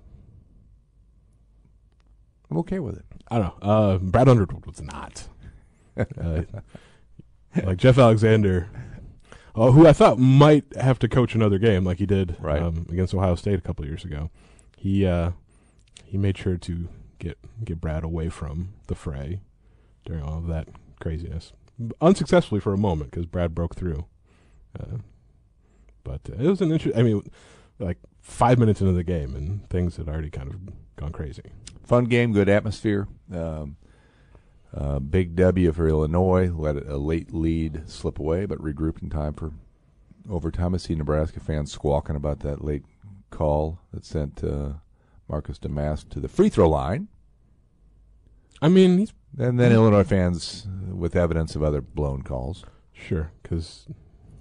I'm 2.50 2.58
okay 2.58 2.78
with 2.78 2.96
it. 2.98 3.04
I 3.30 3.38
don't 3.38 3.62
know. 3.62 3.68
Uh, 3.70 3.98
Brad 3.98 4.28
Underwood 4.28 4.64
was 4.66 4.80
not. 4.80 5.28
Uh, 6.16 6.42
like 7.64 7.78
Geoff 7.78 7.98
Alexander, 7.98 8.68
uh, 9.54 9.70
who 9.72 9.86
I 9.86 9.92
thought 9.92 10.18
might 10.18 10.64
have 10.76 10.98
to 11.00 11.08
coach 11.08 11.34
another 11.34 11.58
game, 11.58 11.84
like 11.84 11.98
he 11.98 12.06
did 12.06 12.36
Right. 12.40 12.62
um, 12.62 12.86
against 12.90 13.14
Ohio 13.14 13.34
State 13.34 13.58
a 13.58 13.62
couple 13.62 13.84
of 13.84 13.88
years 13.88 14.04
ago. 14.04 14.30
He 14.76 15.04
uh, 15.06 15.32
he 16.04 16.16
made 16.18 16.38
sure 16.38 16.56
to 16.56 16.88
get 17.18 17.38
get 17.64 17.80
Brad 17.80 18.04
away 18.04 18.28
from 18.28 18.74
the 18.86 18.94
fray 18.94 19.40
during 20.04 20.22
all 20.22 20.38
of 20.38 20.46
that 20.46 20.68
craziness, 21.00 21.52
unsuccessfully 22.00 22.60
for 22.60 22.72
a 22.72 22.78
moment 22.78 23.10
because 23.10 23.26
Brad 23.26 23.54
broke 23.54 23.74
through. 23.74 24.06
Uh, 24.78 24.98
but 26.04 26.20
uh, 26.30 26.34
it 26.42 26.48
was 26.48 26.60
an 26.60 26.70
interesting. 26.72 26.98
I 26.98 27.02
mean, 27.02 27.22
like 27.78 27.98
five 28.20 28.58
minutes 28.58 28.80
into 28.80 28.92
the 28.92 29.04
game, 29.04 29.34
and 29.34 29.68
things 29.68 29.96
had 29.96 30.08
already 30.08 30.30
kind 30.30 30.48
of 30.48 30.60
gone 30.96 31.12
crazy. 31.12 31.42
Fun 31.84 32.04
game, 32.04 32.32
good 32.32 32.48
atmosphere. 32.48 33.08
Um, 33.32 33.76
uh, 34.74 34.98
big 34.98 35.34
W 35.36 35.72
for 35.72 35.88
Illinois. 35.88 36.50
Let 36.50 36.76
a 36.76 36.96
late 36.98 37.32
lead 37.32 37.82
slip 37.88 38.18
away, 38.18 38.46
but 38.46 38.58
regrouped 38.58 39.02
in 39.02 39.10
time 39.10 39.34
for 39.34 39.52
overtime. 40.30 40.74
I 40.74 40.78
see 40.78 40.94
Nebraska 40.94 41.40
fans 41.40 41.72
squawking 41.72 42.16
about 42.16 42.40
that 42.40 42.64
late 42.64 42.84
call 43.30 43.78
that 43.92 44.04
sent 44.04 44.42
uh, 44.44 44.72
Marcus 45.28 45.58
Domask 45.58 46.08
to 46.10 46.20
the 46.20 46.28
free 46.28 46.48
throw 46.48 46.68
line. 46.68 47.08
I 48.60 48.68
mean, 48.68 48.98
he's 48.98 49.12
And 49.38 49.58
then 49.58 49.72
Illinois 49.72 50.04
fans 50.04 50.66
with 50.90 51.14
evidence 51.14 51.54
of 51.54 51.62
other 51.62 51.80
blown 51.80 52.22
calls. 52.22 52.64
Sure, 52.92 53.30
because 53.42 53.86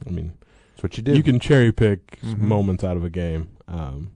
I 0.06 0.10
mean, 0.10 0.34
That's 0.72 0.84
what 0.84 0.98
you 0.98 1.04
do. 1.04 1.14
you 1.16 1.24
can 1.24 1.40
cherry 1.40 1.72
pick 1.72 2.20
Mhm. 2.22 2.40
moments 2.40 2.84
out 2.84 2.98
of 2.98 3.04
a 3.04 3.10
game. 3.10 3.50
Um, 3.68 4.12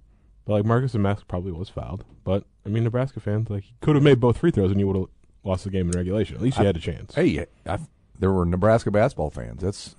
but 0.45 0.53
like 0.53 0.65
Marcus 0.65 0.93
Domask 0.93 1.27
probably 1.27 1.51
was 1.51 1.69
fouled. 1.69 2.03
But 2.23 2.45
I 2.65 2.69
mean, 2.69 2.83
Nebraska 2.83 3.19
fans 3.19 3.49
like 3.49 3.63
he 3.63 3.73
could 3.81 3.95
have 3.95 4.03
made 4.03 4.19
both 4.19 4.37
free 4.37 4.51
throws 4.51 4.71
and 4.71 4.79
you 4.79 4.87
would 4.87 4.95
have 4.95 5.05
lost 5.43 5.63
the 5.63 5.69
game 5.69 5.87
in 5.89 5.91
regulation. 5.97 6.35
At 6.35 6.41
least 6.41 6.57
you 6.57 6.63
I- 6.63 6.67
had 6.67 6.77
a 6.77 6.81
chance. 6.81 7.15
Hey, 7.15 7.45
i 7.65 7.79
there 8.19 8.31
were 8.31 8.45
Nebraska 8.45 8.91
basketball 8.91 9.31
fans. 9.31 9.61
That's 9.63 9.95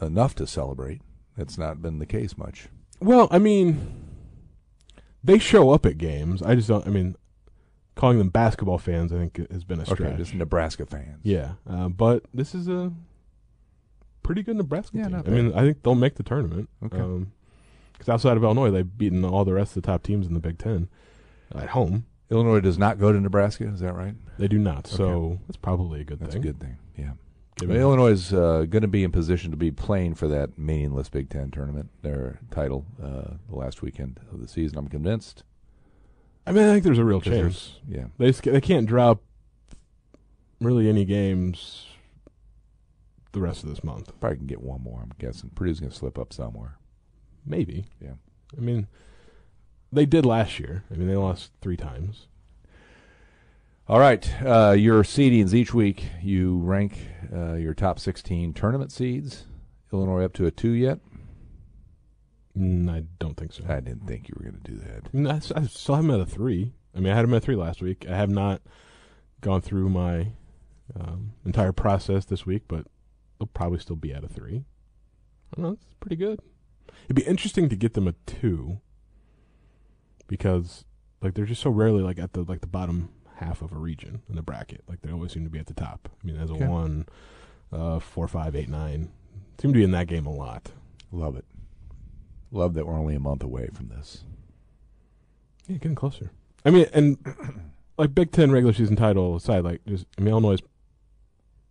enough 0.00 0.34
to 0.36 0.46
celebrate. 0.46 1.00
That's 1.36 1.58
not 1.58 1.82
been 1.82 1.98
the 1.98 2.06
case 2.06 2.38
much. 2.38 2.68
Well, 3.00 3.26
I 3.32 3.38
mean, 3.40 4.04
they 5.24 5.38
show 5.40 5.70
up 5.70 5.84
at 5.84 5.98
games. 5.98 6.40
I 6.42 6.54
just 6.54 6.68
don't. 6.68 6.86
I 6.86 6.90
mean, 6.90 7.16
calling 7.96 8.18
them 8.18 8.28
basketball 8.28 8.78
fans, 8.78 9.12
I 9.12 9.16
think, 9.16 9.50
has 9.50 9.64
been 9.64 9.80
a 9.80 9.84
stretch. 9.86 10.00
Okay, 10.00 10.16
just 10.16 10.34
Nebraska 10.34 10.86
fans. 10.86 11.18
yeah, 11.24 11.54
uh, 11.68 11.88
but 11.88 12.24
this 12.32 12.54
is 12.54 12.68
a 12.68 12.92
pretty 14.22 14.42
good 14.44 14.56
Nebraska 14.56 14.98
Yeah, 14.98 15.08
team. 15.08 15.22
I 15.26 15.30
mean, 15.30 15.52
I 15.54 15.60
think 15.62 15.82
they'll 15.82 15.94
make 15.96 16.14
the 16.14 16.22
tournament. 16.22 16.68
Okay. 16.84 17.26
Because 17.92 18.08
outside 18.08 18.36
of 18.36 18.44
Illinois, 18.44 18.70
they've 18.70 18.98
beaten 18.98 19.24
all 19.24 19.44
the 19.44 19.52
rest 19.52 19.76
of 19.76 19.82
the 19.82 19.86
top 19.86 20.02
teams 20.02 20.26
in 20.26 20.34
the 20.34 20.40
Big 20.40 20.58
Ten 20.58 20.88
at 21.54 21.70
home. 21.70 22.06
Illinois 22.34 22.60
does 22.60 22.78
not 22.78 22.98
go 22.98 23.12
to 23.12 23.20
Nebraska. 23.20 23.68
Is 23.68 23.80
that 23.80 23.94
right? 23.94 24.14
They 24.38 24.48
do 24.48 24.58
not. 24.58 24.86
So 24.86 25.38
that's 25.46 25.56
probably 25.56 26.00
a 26.00 26.04
good 26.04 26.18
That's 26.20 26.34
thing. 26.34 26.42
That's 26.42 26.50
a 26.50 26.52
good 26.52 26.60
thing. 26.60 26.78
Yeah. 26.96 27.12
Given- 27.56 27.76
Illinois 27.76 28.10
is 28.10 28.32
uh, 28.32 28.66
going 28.68 28.82
to 28.82 28.88
be 28.88 29.04
in 29.04 29.12
position 29.12 29.52
to 29.52 29.56
be 29.56 29.70
playing 29.70 30.14
for 30.16 30.26
that 30.28 30.58
meaningless 30.58 31.08
Big 31.08 31.30
Ten 31.30 31.50
tournament, 31.50 31.90
their 32.02 32.40
title, 32.50 32.84
uh, 33.02 33.34
the 33.48 33.56
last 33.56 33.80
weekend 33.80 34.18
of 34.32 34.40
the 34.40 34.48
season. 34.48 34.76
I'm 34.76 34.88
convinced. 34.88 35.44
I 36.46 36.52
mean, 36.52 36.64
I 36.64 36.72
think 36.72 36.84
there's 36.84 36.98
a 36.98 37.04
real 37.04 37.20
chance. 37.20 37.76
Yeah. 37.88 38.06
They 38.18 38.32
they 38.32 38.60
can't 38.60 38.86
drop 38.86 39.22
really 40.60 40.88
any 40.88 41.04
games 41.04 41.86
the 43.32 43.40
rest 43.40 43.62
of 43.62 43.68
this 43.68 43.84
month. 43.84 44.12
Probably 44.20 44.38
can 44.38 44.46
get 44.46 44.60
one 44.60 44.82
more. 44.82 45.00
I'm 45.02 45.12
guessing 45.18 45.50
Purdue's 45.54 45.80
going 45.80 45.90
to 45.90 45.96
slip 45.96 46.18
up 46.18 46.32
somewhere. 46.32 46.78
Maybe. 47.46 47.86
Yeah. 48.00 48.14
I 48.56 48.60
mean, 48.60 48.86
they 49.94 50.06
did 50.06 50.26
last 50.26 50.58
year. 50.58 50.84
I 50.90 50.96
mean, 50.96 51.08
they 51.08 51.16
lost 51.16 51.52
three 51.60 51.76
times. 51.76 52.26
All 53.86 54.00
right, 54.00 54.26
uh, 54.42 54.72
your 54.72 55.02
seedings 55.02 55.52
each 55.52 55.74
week. 55.74 56.06
You 56.22 56.58
rank 56.58 56.98
uh, 57.32 57.54
your 57.54 57.74
top 57.74 57.98
16 57.98 58.54
tournament 58.54 58.90
seeds. 58.90 59.44
Illinois 59.92 60.24
up 60.24 60.32
to 60.34 60.46
a 60.46 60.50
two 60.50 60.70
yet? 60.70 60.98
Mm, 62.58 62.90
I 62.90 63.04
don't 63.18 63.36
think 63.36 63.52
so. 63.52 63.64
I 63.68 63.80
didn't 63.80 64.06
think 64.06 64.28
you 64.28 64.34
were 64.36 64.50
going 64.50 64.60
to 64.62 64.70
do 64.70 64.78
that. 64.78 65.08
I, 65.12 65.16
mean, 65.16 65.26
I 65.26 65.36
I 65.36 65.66
still 65.66 65.96
have 65.96 66.04
them 66.04 66.14
at 66.14 66.20
a 66.20 66.26
three. 66.26 66.72
I 66.96 67.00
mean, 67.00 67.12
I 67.12 67.16
had 67.16 67.24
them 67.24 67.34
at 67.34 67.38
a 67.38 67.40
three 67.40 67.56
last 67.56 67.82
week. 67.82 68.06
I 68.08 68.16
have 68.16 68.30
not 68.30 68.62
gone 69.40 69.60
through 69.60 69.90
my 69.90 70.28
um, 70.98 71.32
entire 71.44 71.72
process 71.72 72.24
this 72.24 72.46
week, 72.46 72.62
but 72.68 72.86
they'll 73.38 73.46
probably 73.48 73.80
still 73.80 73.96
be 73.96 74.12
at 74.12 74.24
a 74.24 74.28
three. 74.28 74.64
I 75.52 75.60
don't 75.60 75.64
know. 75.64 75.72
It's 75.72 75.94
pretty 76.00 76.16
good. 76.16 76.40
It'd 77.04 77.16
be 77.16 77.22
interesting 77.22 77.68
to 77.68 77.76
get 77.76 77.94
them 77.94 78.08
a 78.08 78.14
two 78.26 78.80
because, 80.26 80.84
like, 81.22 81.34
they're 81.34 81.44
just 81.46 81.62
so 81.62 81.70
rarely 81.70 82.02
like 82.02 82.18
at 82.18 82.32
the 82.32 82.42
like 82.42 82.60
the 82.60 82.66
bottom 82.66 83.10
half 83.36 83.62
of 83.62 83.72
a 83.72 83.76
region 83.76 84.22
in 84.28 84.36
the 84.36 84.42
bracket. 84.42 84.82
Like, 84.88 85.02
they 85.02 85.10
always 85.10 85.32
seem 85.32 85.44
to 85.44 85.50
be 85.50 85.58
at 85.58 85.66
the 85.66 85.74
top. 85.74 86.08
I 86.22 86.26
mean, 86.26 86.36
as 86.36 86.50
a 86.50 86.54
Okay. 86.54 86.66
one, 86.68 87.06
uh, 87.72 87.98
four, 87.98 88.28
five, 88.28 88.54
eight, 88.54 88.68
nine, 88.68 89.10
seem 89.60 89.72
to 89.72 89.78
be 89.78 89.84
in 89.84 89.90
that 89.92 90.06
game 90.06 90.26
a 90.26 90.32
lot. 90.32 90.70
Love 91.10 91.36
it. 91.36 91.44
Love 92.50 92.74
that 92.74 92.86
we're 92.86 92.98
only 92.98 93.14
a 93.16 93.20
month 93.20 93.42
away 93.42 93.68
from 93.72 93.88
this. 93.88 94.24
Yeah, 95.66 95.76
getting 95.78 95.94
closer. 95.96 96.30
I 96.64 96.70
mean, 96.70 96.86
and 96.92 97.18
like 97.98 98.14
Big 98.14 98.30
Ten 98.32 98.50
regular 98.52 98.72
season 98.72 98.96
title 98.96 99.34
aside, 99.36 99.64
like 99.64 99.84
just 99.86 100.06
I 100.18 100.20
mean, 100.20 100.30
Illinois 100.30 100.58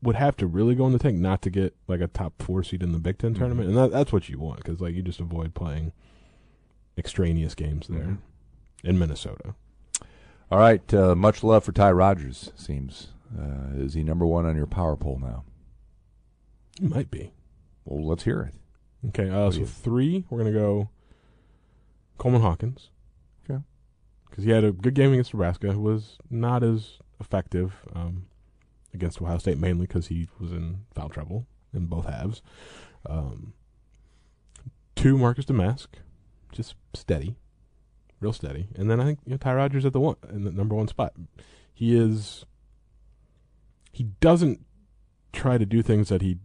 would 0.02 0.16
have 0.18 0.36
to 0.38 0.46
really 0.48 0.76
go 0.76 0.86
in 0.86 0.92
the 0.92 1.00
tank 1.00 1.18
not 1.18 1.42
to 1.44 1.50
get 1.50 1.74
like 1.88 2.02
a 2.02 2.08
top 2.08 2.42
four 2.42 2.64
seed 2.64 2.84
in 2.84 2.92
the 2.92 3.00
Big 3.00 3.18
10 3.18 3.34
Mhm. 3.34 3.38
tournament, 3.38 3.70
and 3.70 3.78
that, 3.78 3.92
that's 3.92 4.12
what 4.12 4.28
you 4.28 4.38
want 4.40 4.58
because 4.58 4.82
like 4.82 4.94
you 4.94 5.02
just 5.02 5.22
avoid 5.22 5.54
playing 5.54 5.94
extraneous 6.98 7.56
games 7.56 7.88
there 7.88 8.04
Mhm. 8.04 8.18
In 8.84 9.00
Minnesota. 9.00 9.56
All 10.52 10.60
right, 10.60 10.94
uh, 10.94 11.16
much 11.16 11.44
love 11.44 11.64
for 11.64 11.72
Ty 11.72 11.92
Rodgers. 11.94 12.52
Seems 12.56 13.08
uh, 13.38 13.76
is 13.76 13.94
he 13.94 14.04
number 14.04 14.26
one 14.26 14.46
on 14.46 14.56
your 14.56 14.68
power 14.68 14.96
poll 14.96 15.20
now? 15.20 15.44
It 16.82 16.90
might 16.90 17.10
be 17.10 17.32
Well, 17.86 18.06
let's 18.06 18.24
hear 18.24 18.42
it. 18.42 18.56
okay. 19.10 19.30
Uh, 19.30 19.50
so 19.52 19.66
three, 19.66 20.26
we're 20.30 20.38
gonna 20.40 20.52
go 20.52 20.90
Coleman 22.18 22.42
Hawkins. 22.42 22.90
Okay. 23.50 23.62
because 24.30 24.44
he 24.44 24.52
had 24.52 24.64
a 24.64 24.72
good 24.72 24.94
game 24.96 25.14
against 25.14 25.34
Nebraska. 25.34 25.72
Was 25.80 26.18
not 26.30 26.62
as 26.64 27.00
effective 27.20 27.74
um, 27.96 28.26
against 28.94 29.22
Ohio 29.22 29.38
State, 29.38 29.58
mainly 29.58 29.88
because 29.88 30.08
he 30.08 30.28
was 30.40 30.52
in 30.52 30.82
foul 30.94 31.10
trouble 31.10 31.48
in 31.74 31.86
both 31.88 32.06
halves. 32.06 32.42
Um, 33.08 33.54
two, 34.96 35.18
Marcus 35.18 35.46
Domask, 35.46 35.88
just 36.52 36.76
steady, 36.94 37.36
real 38.24 38.34
steady. 38.34 38.68
And 38.76 38.90
then 38.90 39.00
I 39.00 39.06
think 39.06 39.20
you 39.26 39.32
know, 39.32 39.38
Ty 39.38 39.54
Rodgers 39.54 39.86
at 39.86 39.94
the 39.94 40.00
one 40.00 40.16
in 40.30 40.44
the 40.44 40.52
number 40.52 40.76
one 40.76 40.88
spot. 40.88 41.14
He 41.74 41.96
is. 41.96 42.46
He 43.92 44.06
doesn't 44.22 44.66
try 45.32 45.58
to 45.58 45.66
do 45.66 45.82
things 45.82 46.10
that 46.10 46.22
he 46.22 46.38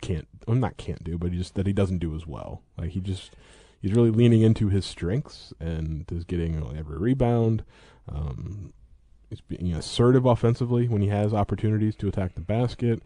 can't. 0.00 0.28
Well, 0.46 0.56
not 0.56 0.76
can't 0.76 1.02
do, 1.02 1.18
but 1.18 1.32
he 1.32 1.38
just 1.38 1.54
that 1.54 1.66
he 1.66 1.72
doesn't 1.72 1.98
do 1.98 2.14
as 2.14 2.26
well. 2.26 2.62
Like 2.78 2.90
he 2.90 3.00
just 3.00 3.32
he's 3.80 3.92
really 3.92 4.10
leaning 4.10 4.42
into 4.42 4.68
his 4.68 4.86
strengths 4.86 5.52
and 5.60 6.10
is 6.10 6.24
getting 6.24 6.56
every 6.76 6.98
rebound. 6.98 7.64
Um, 8.08 8.72
he's 9.28 9.40
being 9.40 9.74
assertive 9.74 10.24
offensively 10.24 10.88
when 10.88 11.02
he 11.02 11.08
has 11.08 11.34
opportunities 11.34 11.96
to 11.96 12.08
attack 12.08 12.34
the 12.34 12.40
basket, 12.40 13.02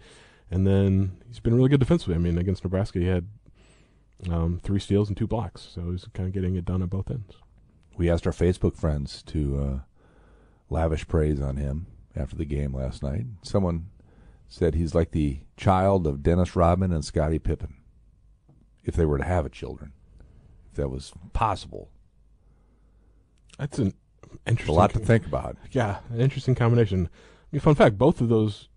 and 0.50 0.66
then 0.66 1.18
he's 1.26 1.40
been 1.40 1.54
really 1.54 1.68
good 1.68 1.80
defensively. 1.80 2.14
I 2.14 2.18
mean, 2.18 2.38
against 2.38 2.64
Nebraska, 2.64 2.98
he 2.98 3.06
had 3.06 3.26
um, 4.30 4.60
three 4.62 4.80
steals 4.80 5.08
and 5.08 5.16
two 5.16 5.26
blocks, 5.26 5.68
so 5.74 5.90
he's 5.90 6.06
kind 6.14 6.26
of 6.28 6.34
getting 6.34 6.56
it 6.56 6.64
done 6.64 6.82
at 6.82 6.90
both 6.90 7.10
ends. 7.10 7.36
We 7.98 8.08
asked 8.08 8.26
our 8.26 8.32
Facebook 8.32 8.76
friends 8.76 9.22
to 9.24 9.60
uh, 9.60 9.78
lavish 10.70 11.08
praise 11.08 11.40
on 11.40 11.56
him 11.56 11.88
after 12.14 12.36
the 12.36 12.44
game 12.44 12.72
last 12.72 13.02
night. 13.02 13.26
Someone 13.42 13.90
said 14.48 14.74
he's 14.74 14.94
like 14.94 15.10
the 15.10 15.40
child 15.56 16.06
of 16.06 16.22
Dennis 16.22 16.54
Rodman 16.54 16.92
and 16.92 17.04
Scottie 17.04 17.40
Pippen, 17.40 17.74
if 18.84 18.94
they 18.94 19.04
were 19.04 19.18
to 19.18 19.24
have 19.24 19.44
a 19.44 19.50
children 19.50 19.92
if 20.70 20.76
that 20.76 20.88
was 20.88 21.12
possible. 21.32 21.90
That's 23.58 23.78
an 23.78 23.94
interesting. 24.46 24.74
A 24.74 24.78
lot 24.78 24.92
to 24.92 25.00
think 25.00 25.26
about. 25.26 25.56
Yeah, 25.72 25.98
an 26.10 26.20
interesting 26.20 26.54
combination. 26.54 27.08
I 27.12 27.46
mean, 27.50 27.60
fun 27.60 27.74
fact: 27.74 27.98
both 27.98 28.20
of 28.20 28.28
those 28.28 28.68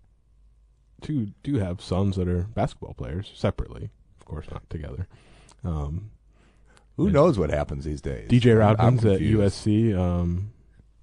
two 1.00 1.28
do 1.42 1.58
have 1.58 1.80
sons 1.80 2.16
that 2.16 2.28
are 2.28 2.42
basketball 2.42 2.94
players 2.94 3.30
separately, 3.34 3.90
of 4.18 4.26
course, 4.26 4.50
not 4.50 4.68
together. 4.68 5.06
Um, 5.64 6.10
Who 6.96 7.10
knows 7.10 7.38
what 7.38 7.50
happens 7.50 7.84
these 7.84 8.00
days? 8.00 8.28
DJ 8.28 8.58
Rodman's 8.58 9.04
at 9.04 9.20
USC. 9.20 9.96
Um, 9.96 10.52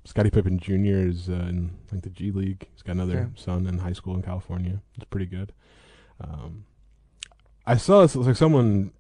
Scottie 0.06 0.30
Pippen 0.30 0.60
Jr. 0.60 1.08
is 1.08 1.30
uh, 1.30 1.34
in 1.34 1.78
like 1.92 2.02
the 2.02 2.10
G 2.10 2.32
League. 2.32 2.68
He's 2.72 2.82
got 2.82 2.94
another 2.94 3.20
okay. 3.20 3.30
son 3.36 3.68
in 3.68 3.80
high 3.80 3.94
school 3.94 4.16
in 4.16 4.22
California. 4.22 4.82
It's 4.96 5.06
pretty 5.06 5.26
good. 5.26 5.52
Um, 6.22 6.66
I 7.66 7.78
saw 7.78 8.02
this 8.02 8.16
like 8.16 8.36
someone 8.36 8.92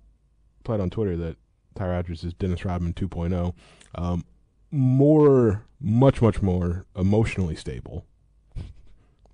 played 0.63 0.79
on 0.79 0.89
Twitter 0.89 1.17
that 1.17 1.38
Ty 1.75 1.88
Rodgers 1.88 2.24
is 2.24 2.34
Dennis 2.34 2.65
Rodman 2.65 2.93
2.0. 2.93 3.53
Um, 3.96 4.25
more, 4.72 5.65
much, 5.79 6.22
much 6.22 6.41
more 6.41 6.86
emotionally 6.96 7.55
stable 7.55 8.05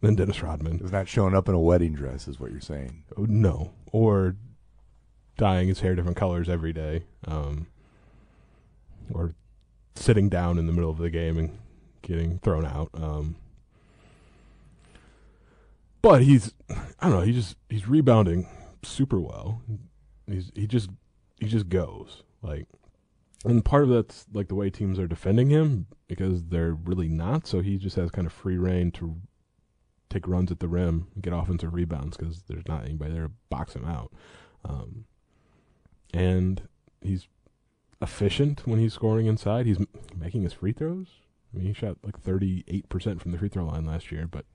than 0.01 0.15
Dennis 0.15 0.41
Rodman. 0.41 0.79
Is 0.79 0.91
not 0.91 1.07
showing 1.07 1.35
up 1.35 1.50
in 1.50 1.55
a 1.55 1.59
wedding 1.59 1.93
dress, 1.93 2.27
is 2.27 2.39
what 2.39 2.51
you're 2.51 2.62
saying? 2.62 3.03
Oh, 3.17 3.25
no, 3.27 3.74
or 3.91 4.35
dyeing 5.38 5.68
his 5.68 5.82
hair 5.82 5.96
different 5.96 6.18
colors 6.18 6.50
every 6.50 6.74
day, 6.74 7.04
um, 7.27 7.68
or 9.13 9.36
sitting 9.96 10.30
down 10.30 10.58
in 10.58 10.68
the 10.68 10.74
middle 10.74 10.89
of 10.89 10.98
the 10.98 11.10
game 11.10 11.38
and 11.38 11.58
getting 12.01 12.39
thrown 12.39 12.65
out. 12.65 12.89
Um, 12.94 13.36
but 16.01 16.22
he's, 16.22 16.54
I 16.70 17.10
don't 17.10 17.20
know, 17.20 17.22
he 17.22 17.34
just 17.34 17.58
he's 17.70 17.88
rebounding 17.88 18.48
super 18.84 19.20
well. 19.20 19.62
He's 20.27 20.51
he 20.56 20.68
just 20.68 20.89
he 21.39 21.48
just 21.48 21.70
goes. 21.70 22.24
Like, 22.42 22.68
and 23.44 23.65
part 23.65 23.84
of 23.84 23.89
that's 23.89 24.25
like 24.34 24.48
the 24.48 24.56
way 24.56 24.70
teams 24.70 25.00
are 25.00 25.08
defending 25.08 25.50
him 25.50 25.88
because 26.08 26.44
they're 26.46 26.74
really 26.74 27.10
not. 27.10 27.48
So 27.48 27.62
he 27.62 27.77
just 27.77 27.96
has 27.96 28.12
kind 28.12 28.27
of 28.27 28.34
free 28.34 28.58
reign 28.58 28.92
to 28.94 29.18
take 30.10 30.27
runs 30.27 30.51
at 30.51 30.60
the 30.60 30.68
rim 30.68 31.08
and 31.13 31.24
get 31.24 31.34
offensive 31.34 31.74
rebounds 31.74 32.18
because 32.18 32.44
there's 32.48 32.68
not 32.68 32.86
anybody 32.86 33.13
there 33.13 33.24
to 33.24 33.32
box 33.50 33.75
him 33.75 33.86
out. 33.86 34.13
Um, 34.63 35.06
and 36.15 36.62
he's 37.01 37.28
efficient 38.01 38.65
when 38.65 38.80
he's 38.80 38.93
scoring 38.93 39.25
inside. 39.25 39.65
He's 39.65 39.80
making 40.15 40.43
his 40.43 40.54
free 40.54 40.71
throws. 40.71 41.08
I 41.54 41.58
mean, 41.58 41.67
he 41.67 41.73
shot 41.73 41.97
like 42.04 42.21
38% 42.23 43.21
from 43.21 43.32
the 43.32 43.38
free 43.38 43.49
throw 43.49 43.65
line 43.65 43.86
last 43.86 44.12
year, 44.12 44.28
but 44.30 44.45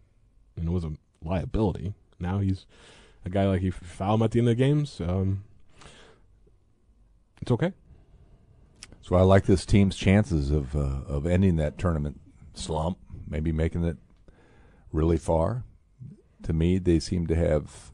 and 0.57 0.68
it 0.68 0.73
was 0.73 0.85
a 0.85 0.92
liability. 1.23 1.94
Now 2.18 2.38
he's 2.38 2.66
a 3.25 3.31
guy 3.31 3.46
like 3.46 3.61
he 3.61 3.70
foul 3.70 4.14
him 4.14 4.23
at 4.23 4.31
the 4.31 4.38
end 4.38 4.49
of 4.49 4.57
the 4.57 4.62
games. 4.62 5.01
Um, 5.01 5.44
it's 7.42 7.51
okay. 7.51 7.73
So 9.03 9.16
I 9.16 9.23
like 9.23 9.44
this 9.44 9.66
team's 9.66 9.96
chances 9.96 10.51
of 10.51 10.75
uh, 10.75 11.03
of 11.07 11.27
ending 11.27 11.57
that 11.57 11.79
tournament 11.79 12.20
slump, 12.55 12.99
maybe 13.29 13.53
making 13.53 13.85
it 13.85 13.99
really 14.92 15.18
far. 15.18 15.64
To 16.44 16.53
me, 16.55 16.79
they 16.79 17.01
seem 17.01 17.27
to 17.27 17.35
have 17.35 17.92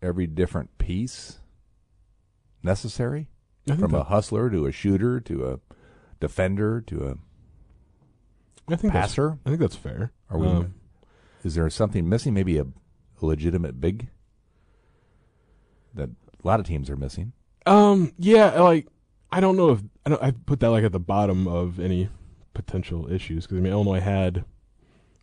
every 0.00 0.26
different 0.26 0.78
piece 0.78 1.40
necessary, 2.62 3.28
from 3.66 3.94
a 3.94 4.04
hustler 4.04 4.50
to 4.50 4.66
a 4.66 4.72
shooter 4.72 5.20
to 5.20 5.46
a 5.48 5.60
defender 6.18 6.80
to 6.82 7.06
a 7.06 7.14
I 8.72 8.76
think 8.76 8.92
passer. 8.92 9.38
I 9.44 9.48
think 9.48 9.60
that's 9.60 9.76
fair. 9.76 10.12
Are 10.28 10.38
we? 10.38 10.46
Um, 10.46 10.74
is 11.44 11.54
there 11.54 11.68
something 11.70 12.08
missing? 12.08 12.34
Maybe 12.34 12.58
a, 12.58 12.62
a 12.62 13.26
legitimate 13.26 13.80
big 13.80 14.08
that 15.94 16.10
a 16.10 16.46
lot 16.46 16.60
of 16.60 16.66
teams 16.66 16.88
are 16.90 16.96
missing. 16.96 17.32
Um. 17.66 18.12
Yeah. 18.18 18.60
Like 18.60 18.86
I 19.32 19.40
don't 19.40 19.56
know 19.56 19.70
if 19.70 19.80
I 20.06 20.10
don't. 20.10 20.22
I 20.22 20.30
put 20.32 20.60
that 20.60 20.70
like 20.70 20.84
at 20.84 20.92
the 20.92 21.00
bottom 21.00 21.48
of 21.48 21.80
any 21.80 22.08
potential 22.54 23.10
issues 23.10 23.46
because 23.46 23.58
I 23.58 23.60
mean 23.60 23.72
Illinois 23.72 24.00
had 24.00 24.44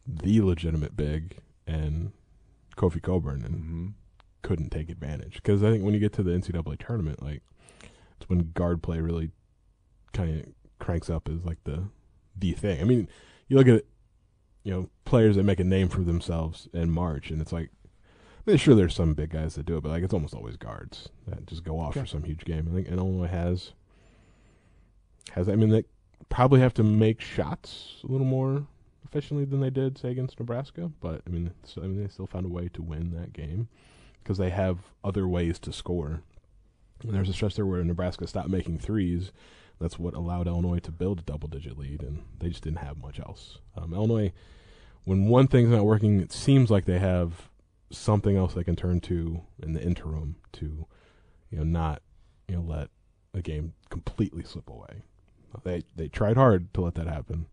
the 0.06 0.41
legitimate 0.41 0.95
big 0.95 1.38
and 1.65 2.12
Kofi 2.78 3.02
Cockburn, 3.02 3.43
and 3.43 3.56
mm-hmm. 3.56 3.88
Couldn't 4.47 4.69
take 4.69 4.89
advantage 4.89 5.33
because 5.36 5.62
I 5.62 5.69
think 5.69 5.83
when 5.83 5.93
you 5.93 5.99
get 5.99 6.13
to 6.13 6.23
the 6.23 6.31
NCAA 6.31 6.79
tournament, 6.79 7.21
like 7.21 7.41
it's 8.15 8.29
when 8.29 8.51
guard 8.53 8.81
play 8.81 9.01
really 9.01 9.31
kind 10.13 10.39
of 10.39 10.45
cranks 10.79 11.10
up 11.10 11.27
as 11.27 11.43
like 11.43 11.62
the 11.65 11.89
the 12.38 12.53
thing. 12.53 12.79
I 12.79 12.86
mean, 12.86 13.10
you 13.49 13.57
look 13.57 13.67
at 13.67 13.83
you 14.63 14.71
know 14.71 14.89
players 15.03 15.36
that 15.36 15.43
make 15.43 15.60
a 15.60 15.65
name 15.65 15.89
for 15.89 15.99
themselves 15.99 16.69
in 16.73 16.89
March, 16.89 17.29
and 17.29 17.41
it's 17.41 17.51
like 17.51 17.71
I 18.47 18.51
mean, 18.51 18.57
sure, 18.57 18.73
there's 18.73 18.95
some 18.95 19.13
big 19.15 19.31
guys 19.31 19.55
that 19.55 19.65
do 19.65 19.75
it, 19.75 19.81
but 19.81 19.89
like 19.89 20.01
it's 20.01 20.13
almost 20.13 20.33
always 20.33 20.55
guards 20.55 21.10
that 21.27 21.45
just 21.45 21.65
go 21.65 21.77
off 21.77 21.95
for 21.95 22.05
some 22.05 22.23
huge 22.23 22.45
game. 22.45 22.69
I 22.71 22.73
think 22.73 22.88
and 22.88 22.99
Illinois 22.99 23.27
has 23.27 23.73
has. 25.33 25.49
I 25.49 25.55
mean, 25.55 25.71
they 25.71 25.83
probably 26.29 26.62
have 26.62 26.73
to 26.75 26.83
make 26.83 27.19
shots 27.19 27.97
a 28.05 28.07
little 28.10 28.25
more 28.25 28.65
efficiently 29.03 29.43
than 29.43 29.60
they 29.60 29.69
did, 29.69 29.97
say, 29.97 30.12
against 30.12 30.39
Nebraska. 30.39 30.89
But 31.01 31.21
I 31.27 31.31
mean, 31.31 31.51
I 31.75 31.81
mean, 31.81 32.01
they 32.01 32.07
still 32.07 32.27
found 32.27 32.45
a 32.45 32.49
way 32.49 32.69
to 32.69 32.81
win 32.81 33.12
that 33.12 33.33
game 33.33 33.67
because 34.27 34.37
they 34.37 34.49
have 34.49 34.79
other 35.05 35.25
ways 35.25 35.57
to 35.57 35.71
score. 35.71 36.21
And 37.01 37.13
there's 37.13 37.29
a 37.29 37.33
stretch 37.33 37.55
there 37.55 37.65
where 37.65 37.81
Nebraska 37.81 38.27
stopped 38.27 38.49
making 38.49 38.79
threes. 38.79 39.31
That's 39.79 39.97
what 39.97 40.15
allowed 40.15 40.47
Illinois 40.47 40.79
to 40.79 40.91
build 40.91 41.19
a 41.19 41.21
double-digit 41.21 41.77
lead, 41.77 42.01
and 42.01 42.25
they 42.37 42.49
just 42.49 42.63
didn't 42.63 42.79
have 42.79 42.97
much 42.97 43.21
else. 43.21 43.59
Um, 43.77 43.93
Illinois, 43.93 44.33
when 45.05 45.27
one 45.27 45.47
thing's 45.47 45.69
not 45.69 45.85
working, 45.85 46.19
it 46.19 46.33
seems 46.33 46.69
like 46.69 46.83
they 46.83 46.99
have 46.99 47.49
something 47.89 48.35
else 48.35 48.53
they 48.53 48.65
can 48.65 48.75
turn 48.75 48.99
to 48.99 49.43
in 49.63 49.71
the 49.71 49.81
interim 49.81 50.35
to, 50.53 50.85
you 51.49 51.57
know, 51.59 51.63
not 51.63 52.01
you 52.49 52.57
know 52.57 52.63
let 52.63 52.89
a 53.33 53.41
game 53.41 53.75
completely 53.89 54.43
slip 54.43 54.69
away. 54.69 55.03
They 55.63 55.83
they 55.95 56.09
tried 56.09 56.35
hard 56.35 56.73
to 56.73 56.81
let 56.81 56.95
that 56.95 57.07
happen 57.07 57.45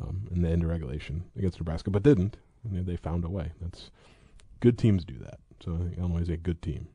um, 0.00 0.28
in 0.30 0.42
the 0.42 0.48
end 0.48 0.62
of 0.62 0.70
regulation 0.70 1.24
against 1.36 1.58
Nebraska, 1.58 1.90
but 1.90 2.04
didn't. 2.04 2.36
And 2.62 2.86
they 2.86 2.96
found 2.96 3.24
a 3.24 3.28
way. 3.28 3.52
That's 3.60 3.90
good 4.60 4.78
teams 4.78 5.04
do 5.04 5.18
that. 5.18 5.40
So 5.62 5.78
Illinois 5.96 6.22
is 6.22 6.28
a 6.28 6.36
good 6.36 6.60
team. 6.60 6.88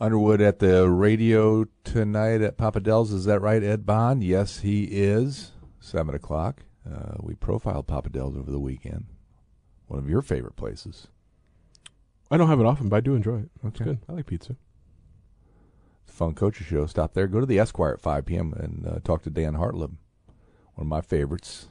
Underwood 0.00 0.40
at 0.40 0.58
the 0.58 0.88
radio 0.88 1.66
tonight 1.84 2.40
at 2.40 2.56
Papa 2.56 2.80
Del's. 2.80 3.12
Is 3.12 3.26
that 3.26 3.40
right, 3.40 3.62
Ed 3.62 3.84
Bond? 3.84 4.24
Yes, 4.24 4.60
he 4.60 4.84
is. 4.84 5.52
Seven 5.80 6.14
o'clock. 6.14 6.62
Uh, 6.90 7.16
we 7.20 7.34
profiled 7.34 7.86
Papa 7.86 8.08
Del's 8.08 8.36
over 8.36 8.50
the 8.50 8.58
weekend. 8.58 9.04
One 9.86 9.98
of 9.98 10.08
your 10.08 10.22
favorite 10.22 10.56
places. 10.56 11.08
I 12.30 12.38
don't 12.38 12.48
have 12.48 12.60
it 12.60 12.66
often, 12.66 12.88
but 12.88 12.96
I 12.96 13.00
do 13.00 13.14
enjoy 13.14 13.40
it. 13.40 13.50
That's 13.62 13.80
okay. 13.80 13.90
good. 13.90 13.98
I 14.08 14.12
like 14.12 14.26
pizza. 14.26 14.56
Fun 16.06 16.34
coaches 16.34 16.66
show. 16.66 16.86
Stop 16.86 17.12
there. 17.12 17.26
Go 17.26 17.40
to 17.40 17.46
the 17.46 17.58
Esquire 17.58 17.92
at 17.92 18.00
5 18.00 18.24
p.m. 18.24 18.54
and 18.54 18.86
uh, 18.86 19.00
talk 19.04 19.22
to 19.24 19.30
Dan 19.30 19.54
Hartleb, 19.54 19.96
one 20.74 20.78
of 20.78 20.86
my 20.86 21.00
favorites, 21.02 21.66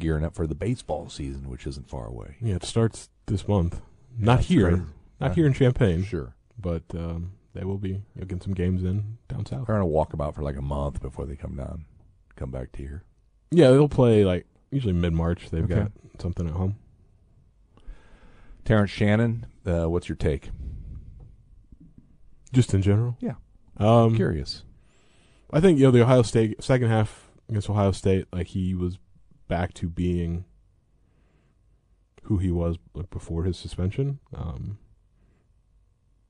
gearing 0.00 0.24
up 0.24 0.34
for 0.34 0.46
the 0.48 0.54
baseball 0.56 1.08
season, 1.08 1.48
which 1.48 1.66
isn't 1.66 1.88
far 1.88 2.06
away. 2.06 2.36
Yeah, 2.40 2.56
it 2.56 2.64
starts 2.64 3.10
this 3.26 3.46
month. 3.46 3.80
Not 4.18 4.40
here. 4.40 4.84
Not 5.20 5.34
here 5.34 5.46
in 5.46 5.52
Champaign. 5.52 6.04
Sure. 6.04 6.34
But 6.58 6.82
um, 6.94 7.32
they 7.54 7.64
will 7.64 7.78
be 7.78 8.02
you'll 8.14 8.26
get 8.26 8.42
some 8.42 8.54
games 8.54 8.82
in 8.82 9.18
down 9.28 9.46
south. 9.46 9.66
They're 9.66 9.76
going 9.76 9.80
to 9.80 9.86
walk 9.86 10.10
them 10.10 10.20
out 10.20 10.34
for 10.34 10.42
like 10.42 10.56
a 10.56 10.62
month 10.62 11.00
before 11.00 11.26
they 11.26 11.36
come 11.36 11.56
down, 11.56 11.84
come 12.36 12.50
back 12.50 12.72
to 12.72 12.78
here. 12.78 13.04
Yeah, 13.50 13.70
they'll 13.70 13.88
play 13.88 14.24
like 14.24 14.46
usually 14.70 14.92
mid 14.92 15.12
March. 15.12 15.50
They've 15.50 15.64
okay. 15.64 15.74
got 15.74 15.92
something 16.18 16.46
at 16.46 16.54
home. 16.54 16.76
Terrence 18.64 18.90
Shannon, 18.90 19.46
uh, 19.66 19.88
what's 19.88 20.08
your 20.08 20.16
take? 20.16 20.50
Just 22.52 22.74
in 22.74 22.82
general? 22.82 23.16
Yeah. 23.20 23.34
Um, 23.78 24.14
curious. 24.14 24.64
I 25.52 25.60
think, 25.60 25.78
you 25.78 25.84
know, 25.84 25.90
the 25.90 26.02
Ohio 26.02 26.22
State, 26.22 26.62
second 26.62 26.88
half 26.88 27.30
against 27.48 27.70
Ohio 27.70 27.92
State, 27.92 28.26
like 28.32 28.48
he 28.48 28.74
was 28.74 28.98
back 29.48 29.74
to 29.74 29.88
being 29.88 30.44
who 32.22 32.38
he 32.38 32.50
was 32.50 32.76
before 33.10 33.44
his 33.44 33.56
suspension. 33.56 34.18
Um, 34.34 34.78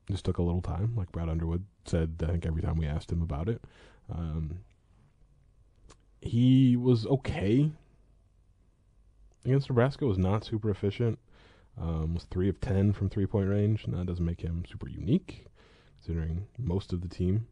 just 0.09 0.25
took 0.25 0.37
a 0.37 0.43
little 0.43 0.61
time, 0.61 0.93
like 0.95 1.11
Brad 1.11 1.29
Underwood 1.29 1.65
said. 1.85 2.21
I 2.23 2.27
think 2.27 2.45
every 2.45 2.61
time 2.61 2.77
we 2.77 2.87
asked 2.87 3.11
him 3.11 3.21
about 3.21 3.47
it, 3.47 3.61
um, 4.11 4.59
he 6.21 6.75
was 6.75 7.05
okay 7.05 7.71
against 9.45 9.69
Nebraska. 9.69 10.05
Was 10.05 10.17
not 10.17 10.43
super 10.43 10.69
efficient. 10.69 11.19
Um, 11.79 12.15
was 12.15 12.25
three 12.25 12.49
of 12.49 12.59
ten 12.59 12.93
from 12.93 13.09
three 13.09 13.25
point 13.25 13.49
range, 13.49 13.85
and 13.85 13.93
that 13.93 14.05
doesn't 14.05 14.25
make 14.25 14.41
him 14.41 14.63
super 14.69 14.89
unique, 14.89 15.45
considering 15.99 16.47
most 16.57 16.93
of 16.93 17.01
the 17.01 17.07
team, 17.07 17.47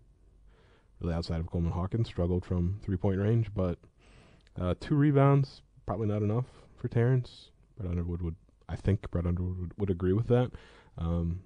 really 1.00 1.14
outside 1.14 1.40
of 1.40 1.48
Coleman 1.48 1.72
Hawkins, 1.72 2.08
struggled 2.08 2.46
from 2.46 2.80
three 2.84 2.98
point 2.98 3.20
range. 3.20 3.52
But 3.56 3.80
uh, 4.60 4.76
two 4.80 4.96
rebounds, 4.96 5.62
probably 5.86 6.08
not 6.08 6.22
enough 6.22 6.46
for 6.76 6.88
Terrence. 6.88 7.52
Brad 7.80 7.92
Underwood 7.92 8.22
would, 8.22 8.36
I 8.68 8.76
think, 8.76 9.10
Brad 9.10 9.26
Underwood 9.26 9.60
would, 9.60 9.72
would 9.78 9.90
agree 9.90 10.14
with 10.14 10.28
that. 10.28 10.52
Um, 10.98 11.42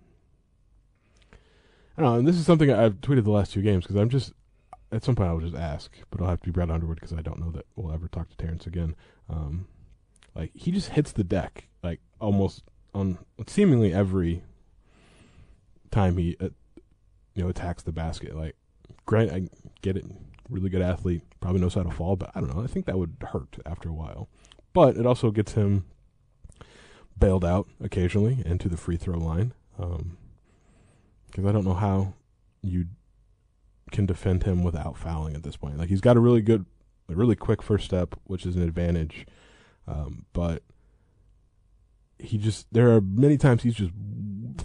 I 1.98 2.02
don't 2.02 2.12
know, 2.12 2.20
and 2.20 2.28
this 2.28 2.38
is 2.38 2.46
something 2.46 2.72
I've 2.72 3.02
tweeted 3.02 3.24
the 3.24 3.32
last 3.32 3.54
two 3.54 3.62
games 3.62 3.84
because 3.84 3.98
I'm 3.98 4.10
just 4.10 4.34
at 4.92 5.04
some 5.04 5.16
point 5.16 5.30
I'll 5.30 5.40
just 5.40 5.56
ask, 5.56 5.96
but 6.10 6.22
I'll 6.22 6.30
have 6.30 6.42
to 6.42 6.46
be 6.46 6.52
Brad 6.52 6.72
Underwood 6.72 7.00
because 7.00 7.14
I 7.14 7.22
don't 7.22 7.40
know 7.40 7.52
that 7.52 7.66
we'll 7.76 7.94
ever 7.94 8.08
talk 8.08 8.30
to 8.30 8.38
Terrence 8.38 8.66
again. 8.66 8.96
Um, 9.30 9.68
like 10.36 10.52
he 10.56 10.72
just 10.72 10.90
hits 10.90 11.12
the 11.12 11.24
deck 11.24 11.68
like 11.84 12.00
almost 12.20 12.64
on 12.96 13.20
seemingly 13.48 13.94
every 13.94 14.44
time 15.92 16.18
he 16.18 16.36
uh, 16.40 16.50
you 17.36 17.44
know 17.44 17.50
attacks 17.50 17.84
the 17.84 17.92
basket. 17.92 18.36
Like, 18.36 18.56
grant 19.06 19.32
I 19.32 19.50
get 19.82 19.98
it, 19.98 20.06
really 20.50 20.70
good 20.70 20.82
athlete, 20.82 21.22
probably 21.40 21.62
knows 21.62 21.76
how 21.76 21.84
to 21.84 21.92
fall, 21.92 22.16
but 22.16 22.32
I 22.36 22.40
don't 22.40 22.56
know. 22.56 22.64
I 22.64 22.68
think 22.68 22.86
that 22.86 22.98
would 22.98 23.18
hurt 23.32 23.58
after 23.66 23.90
a 23.90 23.94
while. 23.94 24.30
But 24.74 24.98
it 24.98 25.06
also 25.06 25.30
gets 25.30 25.54
him 25.54 25.86
bailed 27.18 27.46
out 27.46 27.68
occasionally 27.82 28.44
into 28.46 28.70
the 28.70 28.78
free 28.78 28.98
throw 28.98 29.18
line. 29.18 29.54
Um, 29.78 30.18
because 31.28 31.46
I 31.46 31.52
don't 31.52 31.66
know 31.66 31.74
how 31.74 32.14
you 32.62 32.86
can 33.92 34.06
defend 34.06 34.44
him 34.44 34.64
without 34.64 34.98
fouling 34.98 35.36
at 35.36 35.44
this 35.44 35.58
point. 35.58 35.78
Like 35.78 35.90
he's 35.90 36.02
got 36.02 36.16
a 36.16 36.20
really 36.20 36.42
good, 36.42 36.66
a 37.10 37.16
really 37.16 37.36
quick 37.36 37.64
first 37.64 37.86
step, 37.86 38.16
which 38.26 38.46
is 38.46 38.56
an 38.56 38.62
advantage. 38.62 39.26
Um, 39.88 40.26
but 40.32 40.62
he 42.20 42.38
just 42.38 42.68
there 42.72 42.92
are 42.96 43.02
many 43.02 43.38
times 43.38 43.64
he's 43.64 43.76
just 43.76 43.92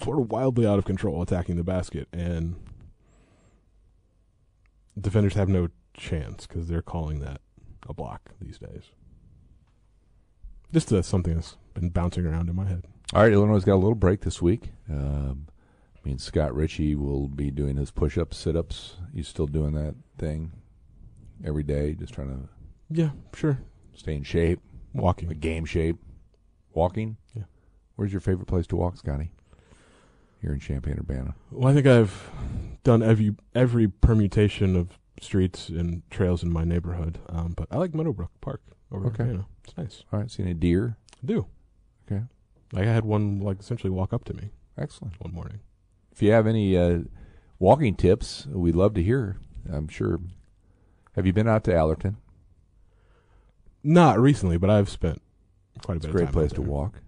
sort 0.03 0.21
of 0.21 0.31
wildly 0.31 0.67
out 0.67 0.79
of 0.79 0.85
control 0.85 1.23
attacking 1.23 1.57
the 1.57 1.65
basket, 1.65 2.07
and 2.13 2.57
defenders 4.99 5.35
have 5.35 5.49
no 5.49 5.69
chance 5.95 6.47
because 6.47 6.69
they're 6.69 6.83
calling 6.83 7.21
that 7.21 7.41
a 7.89 7.95
block 7.95 8.31
these 8.41 8.59
days. 8.59 8.85
Just 10.73 10.93
uh, 10.93 11.03
something 11.03 11.35
that's 11.35 11.57
been 11.75 11.89
bouncing 11.91 12.27
around 12.27 12.49
in 12.49 12.57
my 12.57 12.67
head. 12.67 12.85
All 13.15 13.23
right, 13.23 13.33
Illinois 13.33 13.55
has 13.55 13.65
got 13.65 13.75
a 13.75 13.77
little 13.77 13.95
break 13.95 14.21
this 14.21 14.43
week. 14.43 14.71
Um, 14.91 15.47
I 15.97 16.09
mean, 16.09 16.19
Scott 16.19 16.55
Richey 16.55 16.95
will 16.95 17.27
be 17.29 17.51
doing 17.51 17.77
his 17.77 17.91
push-ups, 17.91 18.37
sit-ups. 18.37 18.97
He's 19.15 19.27
still 19.29 19.47
doing 19.47 19.73
that 19.75 19.95
thing 20.19 20.53
every 21.45 21.63
day, 21.63 21.95
just 21.95 22.13
trying 22.13 22.29
to 22.29 22.49
Yeah, 22.91 23.11
sure. 23.35 23.59
stay 23.95 24.15
in 24.15 24.25
shape, 24.25 24.61
Walking. 24.93 25.31
a 25.31 25.35
game 25.35 25.65
shape. 25.65 25.97
Walking. 26.75 27.17
Yeah. 27.35 27.45
Where's 27.97 28.13
your 28.13 28.21
favorite 28.21 28.47
place 28.47 28.67
to 28.69 28.77
walk, 28.77 28.97
Scotty? 28.99 29.31
Here 30.41 30.53
in 30.53 30.61
Champaign 30.61 30.99
Urbana. 31.01 31.35
Well, 31.51 31.69
I 31.69 31.75
think 31.75 31.87
I've 31.87 32.31
done 32.85 33.03
every 33.03 33.35
every 33.57 33.89
permutation 33.89 34.77
of 34.77 34.97
streets 35.21 35.69
and 35.69 36.03
trails 36.11 36.45
in 36.45 36.53
my 36.53 36.63
neighborhood. 36.63 37.19
Um, 37.29 37.55
but 37.57 37.67
I 37.73 37.77
like 37.79 37.93
Meadowbrook 37.95 38.31
Park 38.41 38.63
over 38.93 39.09
Okay. 39.09 39.27
You 39.27 39.33
know, 39.35 39.47
it's 39.65 39.77
nice. 39.77 40.05
All 40.13 40.19
right. 40.21 40.31
Seen 40.31 40.47
a 40.49 40.55
deer? 40.55 40.97
I 41.23 41.27
do. 41.27 41.47
Okay. 42.11 42.23
Like 42.73 42.87
I 42.87 42.93
had 42.93 43.05
one 43.05 43.41
like 43.41 43.61
essentially 43.61 43.91
walk 43.91 44.13
up 44.13 44.25
to 44.25 44.35
me 44.35 44.51
Excellent. 44.77 45.15
one 45.21 45.33
morning. 45.35 45.61
If 46.13 46.23
you 46.23 46.33
have 46.33 46.47
any 46.47 46.77
uh, 46.77 47.01
walking 47.59 47.95
tips, 47.95 48.47
we'd 48.47 48.75
love 48.77 48.95
to 48.95 49.03
hear. 49.03 49.37
I'm 49.71 49.89
sure. 49.89 50.21
Have 51.17 51.27
you 51.27 51.33
been 51.33 51.49
out 51.49 51.65
to 51.65 51.75
Allerton? 51.75 52.17
Not 53.83 54.19
recently, 54.19 54.59
but 54.59 54.71
I've 54.71 54.89
spent 54.89 55.23
quite 55.85 55.95
a 55.95 55.97
It's 55.99 56.07
bit 56.07 56.15
a 56.15 56.19
great 56.19 56.33
place 56.33 56.53
to 56.53 56.63
walk. 56.63 57.01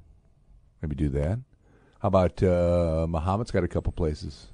Maybe 0.83 0.95
do 0.95 1.09
that. 1.11 1.39
How 2.01 2.09
about 2.09 2.43
uh, 2.43 3.07
Mahomet's 3.09 3.51
got 3.51 3.65
a 3.65 3.69
couple 3.69 3.93
places, 3.93 4.47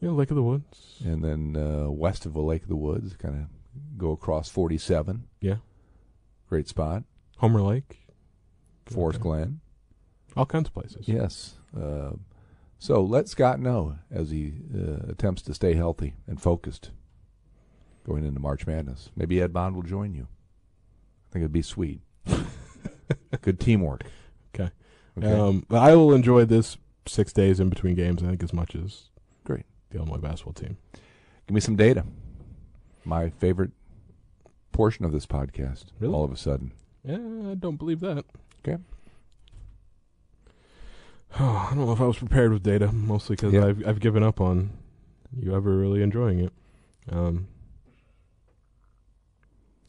Yeah, 0.00 0.10
Lake 0.10 0.30
of 0.30 0.36
the 0.36 0.42
Woods. 0.42 0.96
and 1.04 1.22
then 1.22 1.56
uh, 1.56 1.88
west 1.90 2.26
of 2.26 2.32
the 2.32 2.40
Lake 2.40 2.62
of 2.62 2.68
the 2.68 2.76
Woods, 2.76 3.14
kind 3.16 3.34
of 3.36 3.98
go 3.98 4.10
across 4.10 4.48
47. 4.48 5.24
Yeah. 5.40 5.56
Great 6.48 6.68
spot. 6.68 7.04
Homer 7.38 7.62
Lake. 7.62 7.98
Forest. 8.86 9.20
Glen. 9.20 9.60
All 10.36 10.46
kinds 10.46 10.68
of 10.68 10.74
places. 10.74 11.06
Yes. 11.08 11.56
Uh, 11.76 12.12
so 12.78 13.02
let 13.02 13.28
Scott 13.28 13.60
know 13.60 13.96
as 14.10 14.30
he 14.30 14.54
uh, 14.74 15.10
attempts 15.10 15.42
to 15.42 15.54
stay 15.54 15.74
healthy 15.74 16.14
and 16.26 16.40
focused 16.40 16.90
going 18.06 18.24
into 18.24 18.40
March 18.40 18.66
Madness. 18.66 19.10
Maybe 19.16 19.42
Ed 19.42 19.52
Bond 19.52 19.74
will 19.74 19.82
join 19.82 20.14
you. 20.14 20.28
I 21.28 21.32
think 21.32 21.42
it'd 21.42 21.52
be 21.52 21.62
sweet. 21.62 22.00
Good 23.42 23.60
teamwork. 23.60 24.04
Okay. 24.54 24.70
Okay. 25.18 25.32
Um, 25.32 25.66
I 25.70 25.94
will 25.94 26.14
enjoy 26.14 26.44
this 26.44 26.78
six 27.06 27.32
days 27.32 27.60
in 27.60 27.68
between 27.68 27.94
games. 27.94 28.22
I 28.22 28.26
think 28.26 28.42
as 28.42 28.52
much 28.52 28.74
as 28.74 29.10
Great. 29.44 29.66
the 29.90 29.98
Illinois 29.98 30.18
basketball 30.18 30.54
team. 30.54 30.78
Give 31.46 31.54
me 31.54 31.60
some 31.60 31.76
data. 31.76 32.04
My 33.04 33.30
favorite 33.30 33.72
portion 34.78 35.04
of 35.04 35.10
this 35.10 35.26
podcast. 35.26 35.86
Really? 35.98 36.14
All 36.14 36.22
of 36.22 36.30
a 36.30 36.36
sudden. 36.36 36.70
Yeah, 37.04 37.16
I 37.50 37.54
don't 37.56 37.78
believe 37.78 37.98
that. 37.98 38.24
Okay. 38.64 38.80
Oh, 41.40 41.68
I 41.70 41.74
don't 41.74 41.84
know 41.84 41.92
if 41.92 42.00
I 42.00 42.04
was 42.06 42.18
prepared 42.18 42.52
with 42.52 42.62
data, 42.62 42.92
mostly 42.92 43.34
because 43.34 43.52
Yeah. 43.52 43.66
I've 43.66 43.84
I've 43.86 43.98
given 44.00 44.22
up 44.22 44.40
on 44.40 44.70
you 45.36 45.52
ever 45.52 45.76
really 45.76 46.00
enjoying 46.00 46.38
it. 46.38 46.52
Um, 47.10 47.48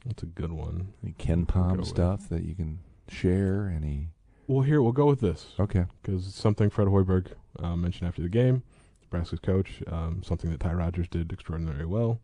that's 0.05 0.23
a 0.23 0.25
good 0.25 0.51
one. 0.51 0.93
Any 1.03 1.13
KenPom 1.13 1.77
with- 1.77 1.87
stuff 1.87 2.27
that 2.29 2.43
you 2.43 2.55
can 2.55 2.79
share? 3.07 3.71
Any? 3.75 4.07
Well, 4.47 4.61
here 4.63 4.81
we'll 4.81 4.91
go 4.91 5.05
with 5.05 5.19
this 5.21 5.53
Okay. 5.59 5.85
because 6.01 6.25
it's 6.25 6.35
something 6.41 6.71
Fred 6.71 6.87
Hoiberg 6.87 7.27
uh, 7.59 7.75
mentioned 7.75 8.07
after 8.07 8.23
the 8.23 8.29
game. 8.29 8.63
Nebraska's 9.03 9.37
coach, 9.39 9.83
um, 9.85 10.23
something 10.23 10.49
that 10.49 10.59
Ty 10.59 10.73
Rodgers 10.73 11.07
did 11.07 11.31
extraordinarily 11.31 11.85
well, 11.85 12.09
with 12.09 12.19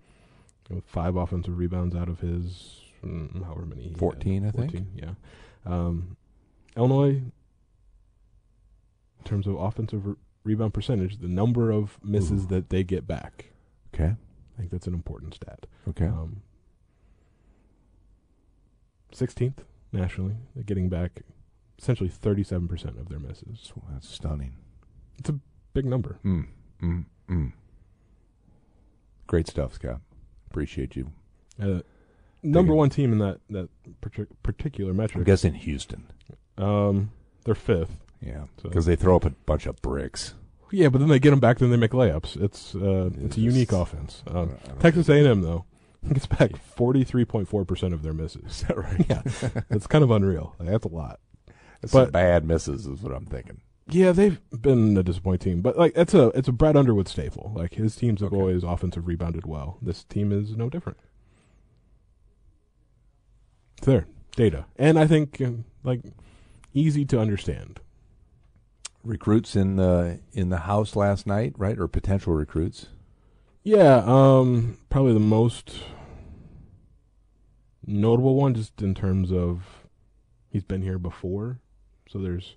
five 0.86 1.16
offensive 1.16 1.58
rebounds 1.58 1.96
out 1.96 2.10
of 2.10 2.20
his 2.20 2.82
mm, 3.04 3.44
however 3.46 3.66
many. 3.66 3.84
he 3.84 3.90
had. 3.90 3.98
14, 3.98 4.48
I 4.48 4.52
think. 4.52 4.88
Yeah. 4.96 5.12
Um, 5.66 6.18
Illinois, 6.76 7.22
in 7.22 7.32
terms 9.24 9.48
of 9.48 9.56
offensive 9.56 10.06
re- 10.06 10.16
rebound 10.44 10.74
percentage, 10.74 11.18
the 11.20 11.28
number 11.28 11.72
of 11.72 11.98
misses 12.04 12.44
Ooh. 12.44 12.48
that 12.48 12.70
they 12.70 12.84
get 12.84 13.08
back. 13.08 13.52
Okay. 13.94 14.16
I 14.56 14.58
think 14.58 14.72
that's 14.72 14.88
an 14.88 14.94
important 14.94 15.34
stat. 15.36 15.66
Okay. 15.90 16.06
Um, 16.06 16.42
16th 19.14 19.60
nationally, 19.92 20.36
they're 20.54 20.64
getting 20.64 20.90
back 20.90 21.22
essentially 21.80 22.10
37% 22.10 23.00
of 23.00 23.10
their 23.10 23.20
misses. 23.20 23.60
So 23.62 23.82
that's 23.92 24.08
stunning. 24.10 24.56
It's 25.18 25.30
a 25.30 25.40
big 25.74 25.86
number. 25.86 26.20
Mm, 26.26 26.48
mm, 26.82 27.06
mm. 27.30 27.54
Great 29.28 29.48
stuff, 29.48 29.74
Scott. 29.74 30.02
Appreciate 30.56 30.96
you. 30.96 31.12
Uh, 31.62 31.82
number 32.42 32.74
one 32.74 32.90
team 32.90 33.12
in 33.12 33.18
that 33.20 33.40
that 33.50 33.68
partic- 34.02 34.28
particular 34.42 34.94
metric. 34.94 35.16
I'm 35.16 35.20
metric. 35.20 35.26
guessing 35.26 35.54
Houston. 35.56 36.06
Um, 36.58 37.12
they're 37.44 37.56
fifth. 37.56 37.98
Yeah. 38.22 38.46
So- 38.62 38.70
Because 38.70 38.86
they 38.86 38.96
throw 38.96 39.18
up 39.18 39.26
a 39.26 39.32
bunch 39.32 39.66
of 39.66 39.82
bricks. 39.82 40.34
Yeah, 40.72 40.88
but 40.88 41.00
then 41.00 41.10
they 41.10 41.20
get 41.20 41.32
them 41.32 41.42
back, 41.42 41.60
then 41.60 41.72
they 41.72 41.78
make 41.78 41.92
layups. 41.92 42.42
It's 42.42 42.74
uh, 42.74 43.08
it's, 43.14 43.18
It's 43.26 43.38
a 43.38 43.42
unique 43.42 43.74
offense. 43.74 44.24
Um, 44.28 44.56
Texas 44.80 45.10
A&M 45.10 45.42
though 45.42 45.66
gets 46.14 46.26
back 46.26 46.56
forty 46.56 47.04
three 47.04 47.26
point 47.26 47.50
four 47.50 47.66
percent 47.66 47.94
of 47.94 48.02
their 48.02 48.14
misses. 48.14 48.46
Is 48.46 48.62
that 48.70 48.78
right? 48.78 49.06
Yeah, 49.10 49.62
that's 49.70 49.88
kind 49.88 50.06
of 50.06 50.12
unreal. 50.12 50.56
Like, 50.58 50.70
that's 50.70 50.86
a 50.86 50.90
lot. 50.90 51.20
That's 51.82 51.92
But- 51.92 52.14
bad 52.14 52.46
misses, 52.46 52.88
is 52.88 53.02
what 53.02 53.12
I'm 53.14 53.26
thinking. 53.26 53.60
Yeah, 53.88 54.12
they've 54.14 54.40
been 54.50 54.98
a 54.98 55.04
disappointing 55.04 55.54
team, 55.54 55.62
but 55.62 55.78
like 55.78 55.94
it's 55.96 56.14
a 56.14 56.28
it's 56.30 56.48
a 56.48 56.52
Brad 56.52 56.76
Underwood 56.76 57.08
staple. 57.08 57.52
Like 57.56 57.76
his 57.76 57.96
teams 57.96 58.22
have 58.22 58.34
Okay. 58.34 58.40
always 58.42 58.64
offensive 58.64 59.06
rebounded 59.08 59.46
well. 59.46 59.78
This 59.82 60.04
team 60.04 60.32
is 60.32 60.56
no 60.58 60.70
different. 60.70 60.98
It's 63.78 63.86
there, 63.86 64.08
data, 64.36 64.66
and 64.78 64.98
I 64.98 65.06
think 65.06 65.40
uh, 65.40 65.52
like 65.84 66.02
easy 66.74 67.06
to 67.06 67.20
understand. 67.20 67.80
Recruits 69.04 69.56
in 69.56 69.76
the 69.76 70.20
in 70.34 70.50
the 70.50 70.60
house 70.60 70.96
last 70.96 71.28
night, 71.28 71.54
right? 71.58 71.78
Or 71.78 71.88
potential 71.88 72.34
recruits. 72.34 72.88
Yeah, 73.64 74.02
um, 74.06 74.78
probably 74.90 75.14
the 75.14 75.20
most 75.20 75.80
notable 77.86 78.36
one, 78.36 78.56
just 78.56 78.82
in 78.82 78.96
terms 78.96 79.32
of 79.32 79.86
he's 80.50 80.64
been 80.64 80.82
here 80.82 80.98
before, 80.98 81.60
so 82.10 82.18
there's 82.18 82.56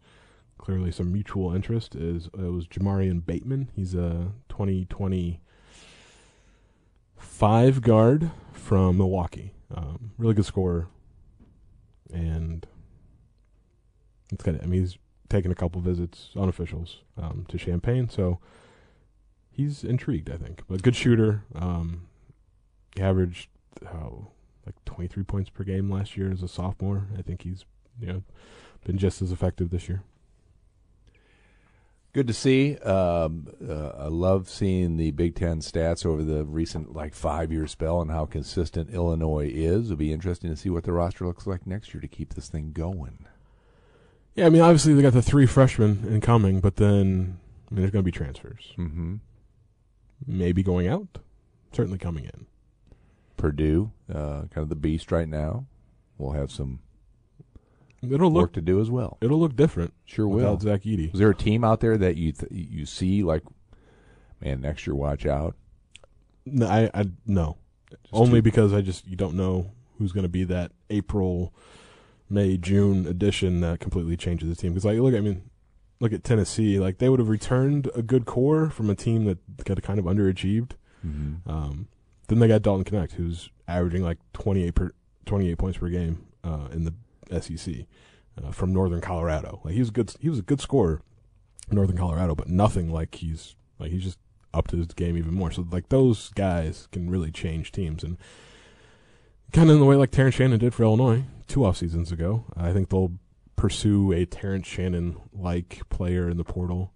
clearly 0.59 0.91
some 0.91 1.13
mutual 1.13 1.55
interest. 1.55 1.95
Is 1.95 2.27
it 2.27 2.53
was 2.53 2.67
Jamarian 2.67 3.25
Bateman? 3.25 3.71
He's 3.75 3.95
a 3.95 4.33
2020 4.49 5.41
five 7.17 7.83
guard 7.83 8.31
from 8.53 8.99
Milwaukee. 8.99 9.53
Um, 9.75 10.13
really 10.19 10.35
good 10.35 10.47
scorer, 10.47 10.89
and 12.13 12.67
it's 14.33 14.43
kind 14.43 14.57
of. 14.57 14.63
I 14.63 14.67
mean, 14.67 14.81
he's 14.81 14.99
taken 15.29 15.51
a 15.51 15.55
couple 15.55 15.81
visits, 15.81 16.31
unofficials, 16.35 16.97
um, 17.17 17.45
to 17.49 17.59
Champaign. 17.59 18.09
So 18.09 18.39
he's 19.51 19.85
intrigued, 19.85 20.31
I 20.31 20.37
think. 20.37 20.63
But 20.69 20.83
good 20.83 20.97
shooter. 20.97 21.45
Um, 21.55 22.07
he 22.97 23.03
averaged 23.03 23.51
oh, 23.87 24.29
like 24.65 24.75
23 24.87 25.23
points 25.25 25.51
per 25.51 25.65
game 25.65 25.91
last 25.91 26.17
year 26.17 26.31
as 26.31 26.43
a 26.43 26.49
sophomore. 26.49 27.09
I 27.17 27.23
think 27.23 27.43
he's 27.43 27.65
you 28.01 28.07
know 28.07 28.23
been 28.85 28.99
just 28.99 29.21
as 29.21 29.33
effective 29.33 29.71
this 29.71 29.89
year. 29.89 30.03
Good 32.15 32.27
to 32.27 32.33
see. 32.33 32.77
Um, 32.79 33.47
uh, 33.67 33.89
I 33.89 34.07
love 34.07 34.49
seeing 34.49 34.97
the 34.97 35.11
Big 35.11 35.35
Ten 35.35 35.61
stats 35.61 36.07
over 36.07 36.23
the 36.23 36.45
recent 36.45 36.95
like 36.95 37.15
five 37.15 37.53
year 37.53 37.67
spell 37.67 38.01
and 38.01 38.11
how 38.11 38.25
consistent 38.25 38.91
Illinois 38.91 39.51
is. 39.53 39.87
It'll 39.87 39.97
be 39.97 40.13
interesting 40.13 40.51
to 40.51 40.57
see 40.57 40.71
what 40.71 40.85
the 40.85 40.93
roster 40.93 41.27
looks 41.27 41.47
like 41.47 41.67
next 41.67 41.93
year 41.93 42.01
to 42.01 42.09
keep 42.09 42.35
this 42.35 42.49
thing 42.49 42.73
going. 42.73 43.27
Yeah, 44.35 44.47
I 44.47 44.51
mean, 44.51 44.63
obviously 44.63 44.95
they 44.95 45.03
got 45.03 45.13
the 45.13 45.23
three 45.23 45.47
freshmen 45.47 46.07
incoming, 46.09 46.61
but 46.61 46.77
then 46.77 47.39
I 47.71 47.75
mean, 47.75 47.83
there's 47.83 47.91
going 47.91 48.05
to 48.05 48.11
be 48.11 48.13
transfers. 48.13 48.73
Mm-hmm. 48.79 49.17
Maybe 50.27 50.63
going 50.63 50.89
out, 50.89 51.19
certainly 51.73 51.99
coming 51.99 52.25
in. 52.25 52.47
Purdue, 53.37 53.93
uh, 54.13 54.43
kind 54.51 54.59
of 54.59 54.69
the 54.71 54.77
beast 54.77 55.13
right 55.13 55.29
now. 55.29 55.67
We'll 56.17 56.33
have 56.33 56.51
some 56.51 56.81
It'll 58.03 58.31
work 58.31 58.43
look 58.43 58.53
to 58.55 58.61
do 58.61 58.81
as 58.81 58.91
well. 58.91 59.19
it'll 59.21 59.41
look 59.41 59.57
different. 59.57 59.93
Sure 60.05 60.27
will. 60.29 60.37
without 60.37 60.63
Zach 60.63 60.83
Edey. 60.83 61.13
Is 61.13 61.19
there 61.19 61.31
a 61.31 61.35
team 61.35 61.65
out 61.65 61.81
there 61.81 61.97
that 61.99 62.17
you 62.17 62.33
th- 62.33 62.53
you 62.53 62.87
see 62.87 63.23
like, 63.25 63.43
man, 64.41 64.61
next 64.61 64.87
year 64.87 64.95
watch 64.95 65.27
out? 65.27 65.57
No, 66.47 66.67
I, 66.67 66.91
I 66.95 67.07
no, 67.27 67.57
Just 67.91 68.03
only 68.13 68.39
too- 68.39 68.43
because 68.43 68.73
I 68.73 68.81
just 68.81 69.07
you 69.07 69.17
don't 69.17 69.35
know 69.35 69.73
who's 69.99 70.13
going 70.13 70.23
to 70.23 70.29
be 70.29 70.45
that 70.45 70.71
April, 70.91 71.53
May, 72.31 72.57
June 72.57 73.07
edition 73.07 73.61
that 73.63 73.81
completely 73.81 74.17
changes 74.17 74.49
the 74.49 74.55
team. 74.55 74.73
Because 74.73 74.85
like 74.85 74.99
look, 74.99 75.15
I 75.15 75.21
mean, 75.21 75.51
look 76.01 76.13
at 76.13 76.23
Tennessee. 76.23 76.79
Like 76.79 76.99
they 76.99 77.09
would 77.09 77.19
have 77.19 77.29
returned 77.29 77.91
a 77.97 78.03
good 78.03 78.27
core 78.27 78.71
from 78.71 78.89
a 78.91 78.95
team 78.95 79.25
that 79.25 79.65
got 79.65 79.83
kind 79.83 79.99
of 79.99 80.05
underachieved. 80.05 80.73
Mhm. 81.07 81.39
Um, 81.47 81.89
then 82.29 82.39
they 82.39 82.47
got 82.49 82.63
Dalton 82.63 82.85
Knecht, 82.85 83.13
who's 83.13 83.51
averaging 83.67 84.03
like 84.05 84.19
28 84.35 84.75
per 84.75 84.93
28 85.27 85.59
points 85.59 85.79
per 85.79 85.89
game 85.89 86.25
uh, 86.45 86.69
in 86.73 86.85
the 86.85 86.95
SEC 87.31 87.87
uh, 88.43 88.51
from 88.51 88.73
Northern 88.73 89.01
Colorado. 89.01 89.61
Like 89.65 89.75
he 89.75 89.81
was 89.81 89.91
good. 89.91 90.15
He 90.21 90.29
was 90.29 90.39
a 90.39 90.43
good 90.43 90.61
scorer, 90.61 91.03
in 91.71 91.77
Northern 91.77 91.97
Colorado, 91.97 92.35
but 92.35 92.49
nothing 92.49 92.91
like 92.91 93.17
he's 93.17 93.57
like 93.79 93.91
he's 93.91 94.05
just 94.05 94.19
up 94.55 94.69
to 94.69 94.77
his 94.77 94.89
game 94.89 95.17
even 95.17 95.35
more. 95.35 95.51
So 95.51 95.67
like 95.71 95.89
those 95.89 96.31
guys 96.31 96.89
can 96.93 97.11
really 97.11 97.31
change 97.31 97.73
teams 97.73 98.03
and 98.03 98.17
kind 99.53 99.69
of 99.69 99.77
in 99.77 99.81
the 99.81 99.87
way 99.87 99.97
like 99.97 100.11
Terrence 100.11 100.37
Shannon 100.37 100.59
did 100.59 100.75
for 100.75 100.83
Illinois 100.83 101.25
two 101.47 101.65
off 101.65 101.77
seasons 101.77 102.13
ago. 102.13 102.45
I 102.57 102.73
think 102.73 102.89
they'll 102.89 103.13
pursue 103.57 104.13
a 104.13 104.25
Terrence 104.25 104.67
Shannon 104.67 105.17
like 105.33 105.83
player 105.91 106.29
in 106.29 106.37
the 106.37 106.45
portal 106.45 106.93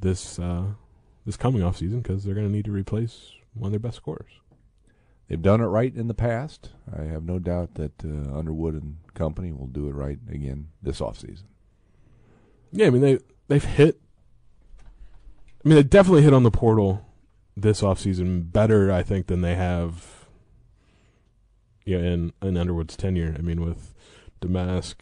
this 0.00 0.38
uh, 0.38 0.64
this 1.24 1.36
coming 1.36 1.62
off 1.62 1.76
season 1.76 2.00
because 2.00 2.24
they're 2.24 2.34
going 2.34 2.46
to 2.46 2.52
need 2.52 2.64
to 2.66 2.72
replace 2.72 3.32
one 3.54 3.68
of 3.68 3.72
their 3.72 3.80
best 3.80 3.96
scorers. 3.96 4.30
They've 5.28 5.42
done 5.42 5.60
it 5.60 5.66
right 5.66 5.94
in 5.94 6.06
the 6.06 6.14
past. 6.14 6.70
I 6.96 7.02
have 7.04 7.24
no 7.24 7.38
doubt 7.38 7.74
that 7.74 8.04
uh, 8.04 8.36
Underwood 8.36 8.74
and 8.74 8.98
company 9.14 9.52
will 9.52 9.66
do 9.66 9.88
it 9.88 9.94
right 9.94 10.18
again 10.30 10.68
this 10.80 11.00
offseason. 11.00 11.44
Yeah, 12.70 12.86
I 12.86 12.90
mean 12.90 13.02
they 13.02 13.18
they've 13.48 13.64
hit. 13.64 14.00
I 15.64 15.68
mean 15.68 15.76
they 15.76 15.82
definitely 15.82 16.22
hit 16.22 16.34
on 16.34 16.44
the 16.44 16.50
portal 16.50 17.04
this 17.56 17.80
offseason 17.80 18.52
better, 18.52 18.92
I 18.92 19.02
think, 19.02 19.26
than 19.26 19.40
they 19.40 19.56
have. 19.56 20.26
Yeah, 21.84 21.98
in 21.98 22.32
in 22.40 22.56
Underwood's 22.56 22.96
tenure. 22.96 23.34
I 23.36 23.42
mean, 23.42 23.64
with 23.64 23.94
Domask, 24.40 24.94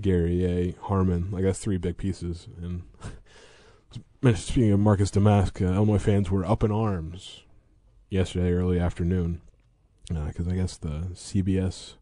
Gary, 0.00 0.44
A, 0.44 0.76
Harmon, 0.82 1.30
like 1.32 1.42
that's 1.42 1.58
three 1.58 1.76
big 1.76 1.96
pieces. 1.96 2.46
And 2.60 2.82
speaking 4.36 4.72
of 4.72 4.80
Marcus 4.80 5.10
Domask, 5.10 5.60
uh, 5.60 5.74
Illinois 5.74 5.98
fans 5.98 6.30
were 6.30 6.44
up 6.44 6.62
in 6.62 6.70
arms 6.70 7.42
yesterday 8.10 8.52
early 8.52 8.78
afternoon 8.78 9.40
because 10.14 10.48
I 10.48 10.54
guess 10.54 10.76
the 10.76 11.08
CBS 11.12 11.94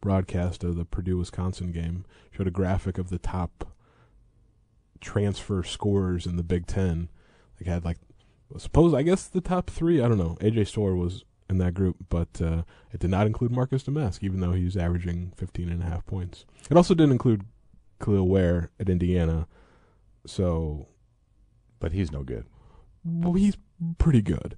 broadcast 0.00 0.64
of 0.64 0.76
the 0.76 0.84
Purdue 0.84 1.18
Wisconsin 1.18 1.72
game 1.72 2.04
showed 2.30 2.46
a 2.48 2.50
graphic 2.52 2.98
of 2.98 3.08
the 3.10 3.18
top 3.18 3.72
transfer 5.00 5.62
scorers 5.62 6.26
in 6.26 6.36
the 6.36 6.42
Big 6.42 6.66
Ten. 6.66 7.08
Like 7.60 7.66
had 7.68 7.84
like 7.84 7.98
suppose 8.58 8.94
I 8.94 9.02
guess 9.02 9.26
the 9.26 9.40
top 9.40 9.70
three. 9.70 10.00
I 10.00 10.08
don't 10.08 10.18
know. 10.18 10.36
AJ 10.40 10.68
Storr 10.68 10.94
was 10.94 11.24
in 11.48 11.58
that 11.58 11.74
group, 11.74 11.96
but 12.08 12.40
uh, 12.40 12.62
it 12.92 13.00
did 13.00 13.10
not 13.10 13.26
include 13.26 13.50
Marcus 13.52 13.82
Domask, 13.82 14.22
even 14.22 14.40
though 14.40 14.52
he's 14.52 14.76
averaging 14.76 15.32
15 15.36 15.68
and 15.68 15.82
a 15.82 15.86
half 15.86 16.06
points. 16.06 16.46
It 16.70 16.76
also 16.76 16.94
didn't 16.94 17.12
include 17.12 17.44
Kel'el 18.00 18.26
Ware 18.26 18.70
at 18.80 18.88
Indiana. 18.88 19.46
So 20.26 20.86
But 21.78 21.92
he's 21.92 22.10
no 22.12 22.22
good. 22.22 22.46
well, 23.04 23.34
he's 23.34 23.56
pretty 23.98 24.22
good. 24.22 24.56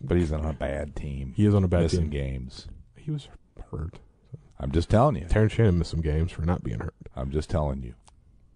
But 0.00 0.16
he's 0.18 0.32
on 0.32 0.44
a 0.44 0.52
bad 0.52 0.94
team. 0.96 1.32
He 1.36 1.46
is 1.46 1.54
on 1.54 1.64
a 1.64 1.68
bad 1.68 1.82
missing 1.82 2.02
team. 2.02 2.10
games. 2.10 2.68
He 2.96 3.10
was 3.10 3.28
hurt. 3.70 3.98
I'm 4.58 4.72
just 4.72 4.88
telling 4.88 5.16
you. 5.16 5.26
Terrence 5.28 5.52
Shannon 5.52 5.78
missed 5.78 5.90
some 5.90 6.00
games 6.00 6.32
for 6.32 6.42
not 6.42 6.62
being 6.62 6.80
hurt. 6.80 6.94
I'm 7.14 7.30
just 7.30 7.50
telling 7.50 7.82
you. 7.82 7.94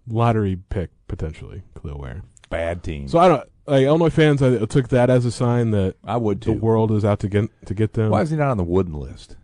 Lottery 0.07 0.57
pick 0.69 0.89
potentially, 1.07 1.61
Kel'el 1.75 1.99
Ware. 1.99 2.23
Bad 2.49 2.83
team. 2.83 3.07
So 3.07 3.19
I 3.19 3.27
don't 3.27 3.49
like 3.67 3.83
Illinois 3.83 4.09
fans. 4.09 4.41
I 4.41 4.65
took 4.65 4.89
that 4.89 5.09
as 5.09 5.25
a 5.25 5.31
sign 5.31 5.71
that 5.71 5.95
I 6.03 6.17
would 6.17 6.41
the 6.41 6.53
world 6.53 6.91
is 6.91 7.05
out 7.05 7.19
to 7.19 7.29
get 7.29 7.49
to 7.67 7.73
get 7.73 7.93
them. 7.93 8.09
Why 8.09 8.21
is 8.21 8.29
he 8.29 8.35
not 8.35 8.49
on 8.49 8.57
the 8.57 8.63
wooden 8.63 8.93
list? 8.93 9.35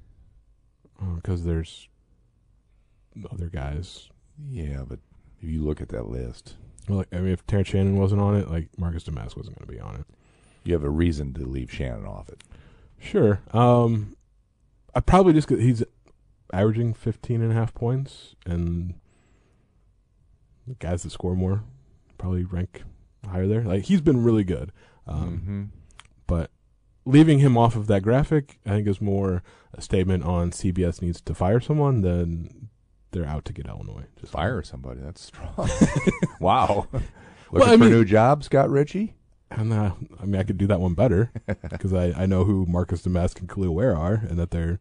Oh, 1.02 1.15
because 1.15 1.43
there's 1.45 1.88
other 3.32 3.47
guys. 3.47 4.10
Yeah, 4.50 4.84
but 4.88 5.00
if 5.41 5.50
you 5.50 5.63
look 5.63 5.80
at 5.82 5.89
that 5.89 6.08
list, 6.08 6.56
Well, 6.89 7.00
Like, 7.00 7.08
I 7.13 7.17
mean, 7.17 7.32
if 7.34 7.45
Terrence 7.45 7.69
Shannon 7.69 7.97
wasn't 7.97 8.21
on 8.21 8.36
it, 8.36 8.50
like 8.50 8.69
Marcus 8.78 9.04
Domask 9.04 9.38
wasn't 9.38 9.58
going 9.58 9.67
to 9.67 9.73
be 9.73 9.80
on 9.80 9.95
it. 9.95 10.06
You 10.67 10.73
have 10.73 10.84
a 10.84 10.89
reason 10.89 11.34
to 11.36 11.45
leave 11.45 11.71
Shannon 11.71 12.06
off 12.06 12.30
it. 12.30 12.43
Sure. 12.99 13.41
Um, 13.51 14.15
I 14.93 14.99
probably 14.99 15.34
just 15.34 15.49
he's 15.49 15.84
averaging 16.53 16.93
15 16.93 17.41
and 17.41 17.51
a 17.51 17.56
half 17.56 17.73
points, 17.73 18.36
and 18.45 18.95
guys 20.80 21.03
that 21.03 21.12
score 21.12 21.36
more 21.36 21.63
probably 22.17 22.43
rank 22.43 22.84
higher 23.27 23.47
there. 23.47 23.63
Like 23.63 23.84
he's 23.84 24.01
been 24.01 24.23
really 24.23 24.43
good. 24.43 24.71
Um, 25.06 25.30
mm-hmm. 25.39 25.63
but 26.25 26.51
leaving 27.06 27.39
him 27.39 27.58
off 27.58 27.75
of 27.75 27.88
that 27.88 28.01
graphic, 28.01 28.60
I 28.65 28.71
think 28.71 28.88
is 28.88 28.99
more 28.99 29.43
a 29.73 29.82
statement 29.82 30.23
on 30.23 30.51
CBS 30.51 31.01
needs 31.01 31.21
to 31.21 31.34
fire 31.34 31.60
someone 31.62 32.01
than 32.01 32.69
they're 33.12 33.25
out 33.25 33.45
to 33.45 33.53
get 33.53 33.67
Illinois. 33.67 34.06
Just 34.19 34.34
Fire 34.34 34.62
somebody. 34.63 34.99
That's 34.99 35.21
strong. 35.21 35.69
wow. 36.41 36.88
Looking 36.93 37.10
Well, 37.51 37.67
for 37.71 37.77
mean- 37.77 37.89
new 37.91 38.03
job, 38.03 38.43
Scott 38.43 38.69
Richey? 38.69 39.13
And 39.49 39.71
uh, 39.71 39.91
I 40.19 40.25
mean, 40.25 40.39
I 40.39 40.43
could 40.43 40.57
do 40.57 40.67
that 40.67 40.79
one 40.79 40.93
better 40.93 41.31
because 41.71 41.93
I, 41.93 42.12
I 42.12 42.25
know 42.25 42.43
who 42.43 42.65
Marcus 42.65 43.01
Domask 43.01 43.39
and 43.39 43.47
Kel'el 43.47 43.73
Ware 43.73 43.95
are, 43.95 44.15
and 44.15 44.38
that 44.38 44.51
they're 44.51 44.79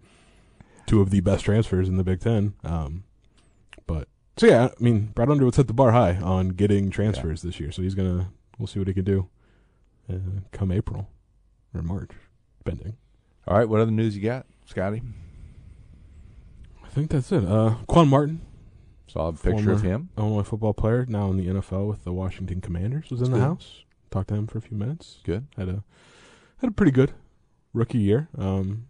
two 0.86 1.00
of 1.00 1.10
the 1.10 1.20
best 1.20 1.44
transfers 1.44 1.88
in 1.88 1.96
the 1.96 2.04
Big 2.04 2.20
Ten. 2.20 2.54
Um, 2.64 3.04
but 3.86 4.08
so 4.36 4.46
yeah, 4.46 4.68
I 4.78 4.82
mean, 4.82 5.12
Brad 5.14 5.30
Underwood 5.30 5.54
set 5.54 5.68
the 5.68 5.72
bar 5.72 5.92
high 5.92 6.16
on 6.16 6.50
getting 6.50 6.90
transfers 6.90 7.42
this 7.42 7.60
year, 7.60 7.70
so 7.70 7.82
he's 7.82 7.94
gonna 7.94 8.30
we'll 8.58 8.66
see 8.66 8.78
what 8.80 8.88
he 8.88 8.94
can 8.94 9.04
do 9.04 9.28
uh, 10.12 10.16
come 10.52 10.72
April 10.72 11.08
or 11.74 11.82
March, 11.82 12.10
depending. 12.58 12.96
All 13.46 13.56
right, 13.56 13.68
what 13.68 13.80
other 13.80 13.92
news 13.92 14.16
you 14.16 14.22
got, 14.22 14.46
Scotty? 14.64 15.02
I 16.84 16.88
think 16.88 17.10
that's 17.10 17.30
it. 17.30 17.44
Uh, 17.44 17.76
Quan 17.86 18.08
Martin, 18.08 18.40
Saw 19.06 19.28
a 19.28 19.32
picture 19.32 19.72
of 19.72 19.82
him. 19.82 20.10
Illinois 20.18 20.42
football 20.42 20.74
player, 20.74 21.06
now 21.08 21.30
in 21.30 21.36
the 21.36 21.46
NFL 21.46 21.88
with 21.88 22.04
the 22.04 22.12
Washington 22.12 22.60
Commanders, 22.60 23.10
was 23.10 23.22
in 23.22 23.30
the 23.30 23.38
good. 23.38 23.44
house. 23.44 23.82
Talked 24.10 24.28
to 24.28 24.34
him 24.34 24.46
for 24.46 24.58
a 24.58 24.62
few 24.62 24.76
minutes. 24.76 25.18
Good. 25.24 25.46
had 25.56 25.68
a 25.68 25.82
had 26.58 26.70
a 26.70 26.72
pretty 26.72 26.92
good 26.92 27.12
rookie 27.72 27.98
year. 27.98 28.28
Um, 28.38 28.86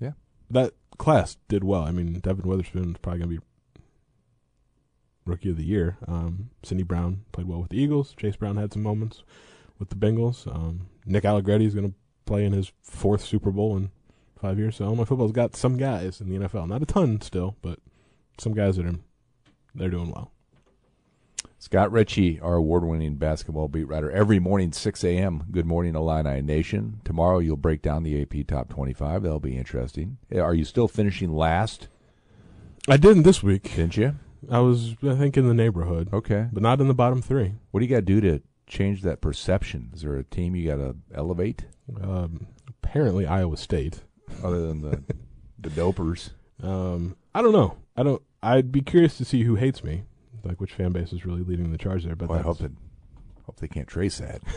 Yeah. 0.00 0.12
that 0.50 0.74
class 0.98 1.36
did 1.48 1.64
well. 1.64 1.82
I 1.82 1.90
mean, 1.92 2.18
Devon 2.20 2.46
Witherspoon 2.48 2.90
is 2.92 2.96
probably 3.00 3.20
going 3.20 3.30
to 3.30 3.40
be 3.40 3.46
rookie 5.24 5.50
of 5.50 5.56
the 5.56 5.64
year. 5.64 5.98
Um, 6.06 6.50
Sidney 6.62 6.82
Brown 6.82 7.24
played 7.32 7.46
well 7.46 7.60
with 7.60 7.70
the 7.70 7.80
Eagles. 7.80 8.14
Chase 8.16 8.36
Brown 8.36 8.56
had 8.56 8.72
some 8.72 8.82
moments 8.82 9.22
with 9.78 9.90
the 9.90 9.96
Bengals. 9.96 10.46
Um, 10.52 10.88
Nick 11.06 11.24
Allegretti 11.24 11.66
is 11.66 11.74
going 11.74 11.90
to 11.90 11.94
play 12.26 12.44
in 12.44 12.52
his 12.52 12.72
fourth 12.82 13.24
Super 13.24 13.50
Bowl 13.50 13.76
in 13.76 13.90
five 14.40 14.58
years. 14.58 14.76
So 14.76 14.84
Illinois 14.84 15.04
football's 15.04 15.32
got 15.32 15.56
some 15.56 15.76
guys 15.76 16.20
in 16.20 16.28
the 16.28 16.36
NFL, 16.46 16.68
not 16.68 16.82
a 16.82 16.86
ton 16.86 17.20
still, 17.20 17.56
but 17.62 17.78
some 18.38 18.54
guys 18.54 18.76
that 18.76 18.86
are 18.86 18.96
they're 19.74 19.88
doing 19.90 20.10
well. 20.10 20.32
Scott 21.70 21.92
Richey, 21.92 22.40
our 22.40 22.54
award-winning 22.54 23.16
basketball 23.16 23.68
beat 23.68 23.84
writer, 23.84 24.10
every 24.10 24.38
morning 24.38 24.72
6 24.72 25.04
a.m. 25.04 25.44
Good 25.50 25.66
morning, 25.66 25.94
Illini 25.94 26.40
Nation. 26.40 27.02
Tomorrow 27.04 27.40
you'll 27.40 27.58
break 27.58 27.82
down 27.82 28.04
the 28.04 28.22
AP 28.22 28.46
Top 28.46 28.70
25. 28.70 29.22
That'll 29.22 29.38
be 29.38 29.54
interesting. 29.54 30.16
Are 30.34 30.54
you 30.54 30.64
still 30.64 30.88
finishing 30.88 31.30
last? 31.30 31.88
I 32.88 32.96
didn't 32.96 33.24
this 33.24 33.42
week. 33.42 33.64
Didn't 33.76 33.98
you? 33.98 34.14
I 34.50 34.60
was, 34.60 34.96
I 35.06 35.14
think, 35.14 35.36
in 35.36 35.46
the 35.46 35.52
neighborhood, 35.52 36.08
Okay. 36.10 36.46
but 36.50 36.62
not 36.62 36.80
in 36.80 36.88
the 36.88 36.94
bottom 36.94 37.20
three. 37.20 37.56
What 37.70 37.80
do 37.80 37.84
you 37.84 37.90
got 37.90 37.96
to 37.96 38.02
do 38.02 38.22
to 38.22 38.40
change 38.66 39.02
that 39.02 39.20
perception? 39.20 39.90
Is 39.92 40.00
there 40.00 40.16
a 40.16 40.24
team 40.24 40.56
you 40.56 40.66
got 40.70 40.76
to 40.76 40.96
elevate 41.14 41.66
Um, 42.00 42.46
apparently, 42.66 43.26
Iowa 43.26 43.58
State. 43.58 44.04
other 44.42 44.66
than 44.66 44.80
the 44.80 45.02
the 45.58 45.68
dopers? 45.68 46.30
Um, 46.62 47.14
I 47.34 47.42
don't 47.42 47.52
know. 47.52 47.76
I 47.94 48.04
don't. 48.04 48.22
I'd 48.42 48.72
be 48.72 48.80
curious 48.80 49.18
to 49.18 49.26
see 49.26 49.42
who 49.42 49.56
hates 49.56 49.84
me. 49.84 50.04
Like 50.48 50.60
which 50.60 50.72
fan 50.72 50.92
base 50.92 51.12
is 51.12 51.24
really 51.24 51.42
leading 51.42 51.70
the 51.70 51.78
charge 51.78 52.04
there. 52.04 52.16
But 52.16 52.28
Well, 52.30 52.38
I 52.38 52.42
hope 52.42 52.58
that 52.58 52.72
hope 53.44 53.56
they 53.60 53.68
can't 53.68 53.88
trace 53.88 54.18
that. 54.18 54.42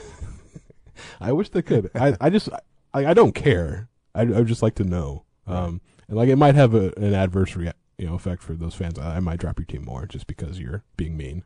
I 1.21 1.31
wish 1.31 1.49
they 1.49 1.61
could. 1.61 1.91
I, 1.95 2.15
I 2.19 2.29
just 2.29 2.49
I, 2.93 3.05
I 3.07 3.13
don't 3.13 3.33
care. 3.33 3.89
I 4.15 4.21
I 4.21 4.25
would 4.25 4.47
just 4.47 4.61
like 4.63 4.75
to 4.75 4.83
know. 4.83 5.25
Um, 5.47 5.81
and 6.07 6.17
like 6.17 6.29
it 6.29 6.35
might 6.37 6.55
have 6.55 6.73
a, 6.73 6.91
an 6.97 7.13
adverse 7.13 7.55
rea- 7.55 7.73
you 7.97 8.07
know 8.07 8.15
effect 8.15 8.41
for 8.43 8.53
those 8.53 8.73
fans. 8.75 8.97
I, 8.99 9.17
I 9.17 9.19
might 9.19 9.39
drop 9.39 9.59
your 9.59 9.65
team 9.65 9.85
more 9.85 10.05
just 10.05 10.27
because 10.27 10.59
you're 10.59 10.83
being 10.97 11.17
mean. 11.17 11.43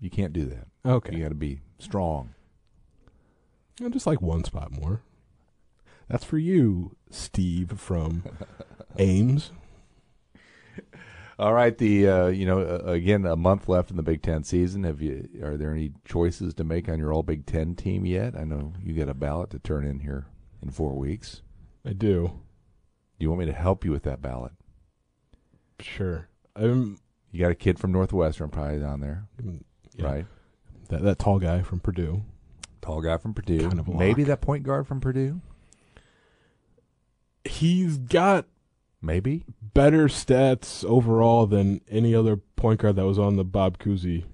You 0.00 0.10
can't 0.10 0.32
do 0.32 0.44
that. 0.46 0.66
Okay. 0.84 1.16
You 1.16 1.22
got 1.22 1.30
to 1.30 1.34
be 1.34 1.60
strong. 1.78 2.34
Yeah, 3.80 3.88
just 3.88 4.06
like 4.06 4.20
one 4.20 4.44
spot 4.44 4.70
more. 4.72 5.02
That's 6.08 6.24
for 6.24 6.38
you, 6.38 6.96
Steve 7.10 7.72
from 7.80 8.24
Ames. 8.98 9.50
All 11.38 11.52
right, 11.52 11.76
the 11.76 12.08
uh, 12.08 12.26
you 12.28 12.46
know 12.46 12.60
uh, 12.60 12.90
again 12.90 13.26
a 13.26 13.36
month 13.36 13.68
left 13.68 13.90
in 13.90 13.96
the 13.96 14.02
Big 14.02 14.22
Ten 14.22 14.42
season. 14.42 14.84
Have 14.84 15.02
you 15.02 15.28
are 15.42 15.56
there 15.58 15.70
any 15.70 15.92
choices 16.06 16.54
to 16.54 16.64
make 16.64 16.88
on 16.88 16.98
your 16.98 17.12
All 17.12 17.22
Big 17.22 17.44
Ten 17.44 17.74
team 17.74 18.06
yet? 18.06 18.34
I 18.34 18.44
know 18.44 18.72
you 18.82 18.94
got 18.94 19.10
a 19.10 19.14
ballot 19.14 19.50
to 19.50 19.58
turn 19.58 19.84
in 19.84 20.00
here 20.00 20.26
in 20.62 20.70
four 20.70 20.94
weeks. 20.94 21.42
I 21.84 21.92
do. 21.92 22.28
Do 23.18 23.24
you 23.24 23.28
want 23.28 23.40
me 23.40 23.46
to 23.46 23.52
help 23.52 23.84
you 23.84 23.90
with 23.90 24.02
that 24.04 24.22
ballot? 24.22 24.52
Sure. 25.80 26.28
Um, 26.54 26.98
You 27.32 27.40
got 27.40 27.50
a 27.50 27.54
kid 27.54 27.78
from 27.78 27.92
Northwestern 27.92 28.48
probably 28.48 28.78
down 28.80 29.00
there, 29.00 29.26
yeah, 29.94 30.04
right? 30.04 30.26
That 30.88 31.02
that 31.02 31.18
tall 31.18 31.38
guy 31.38 31.60
from 31.60 31.80
Purdue. 31.80 32.22
Tall 32.80 33.02
guy 33.02 33.18
from 33.18 33.34
Purdue, 33.34 33.68
Kind 33.68 33.80
of 33.80 33.88
maybe 33.88 34.24
that 34.24 34.40
point 34.40 34.62
guard 34.62 34.86
from 34.86 35.00
Purdue, 35.00 35.40
He's 37.44 37.98
got 37.98 38.46
maybe. 39.06 39.44
better 39.74 40.06
stats 40.08 40.84
overall 40.84 41.46
than 41.46 41.80
any 41.88 42.14
other 42.14 42.36
point 42.36 42.80
guard 42.80 42.96
that 42.96 43.06
was 43.06 43.18
on 43.18 43.36
the 43.36 43.44
Bob 43.44 43.78
Cousy 43.78 44.24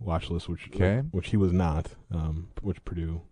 watch 0.00 0.28
list, 0.30 0.48
which 0.48 0.68
Okay. 0.74 1.00
which 1.12 1.28
he 1.30 1.36
was 1.36 1.52
not. 1.52 1.94
Um, 2.10 2.48
which 2.60 2.84
Purdue. 2.84 3.22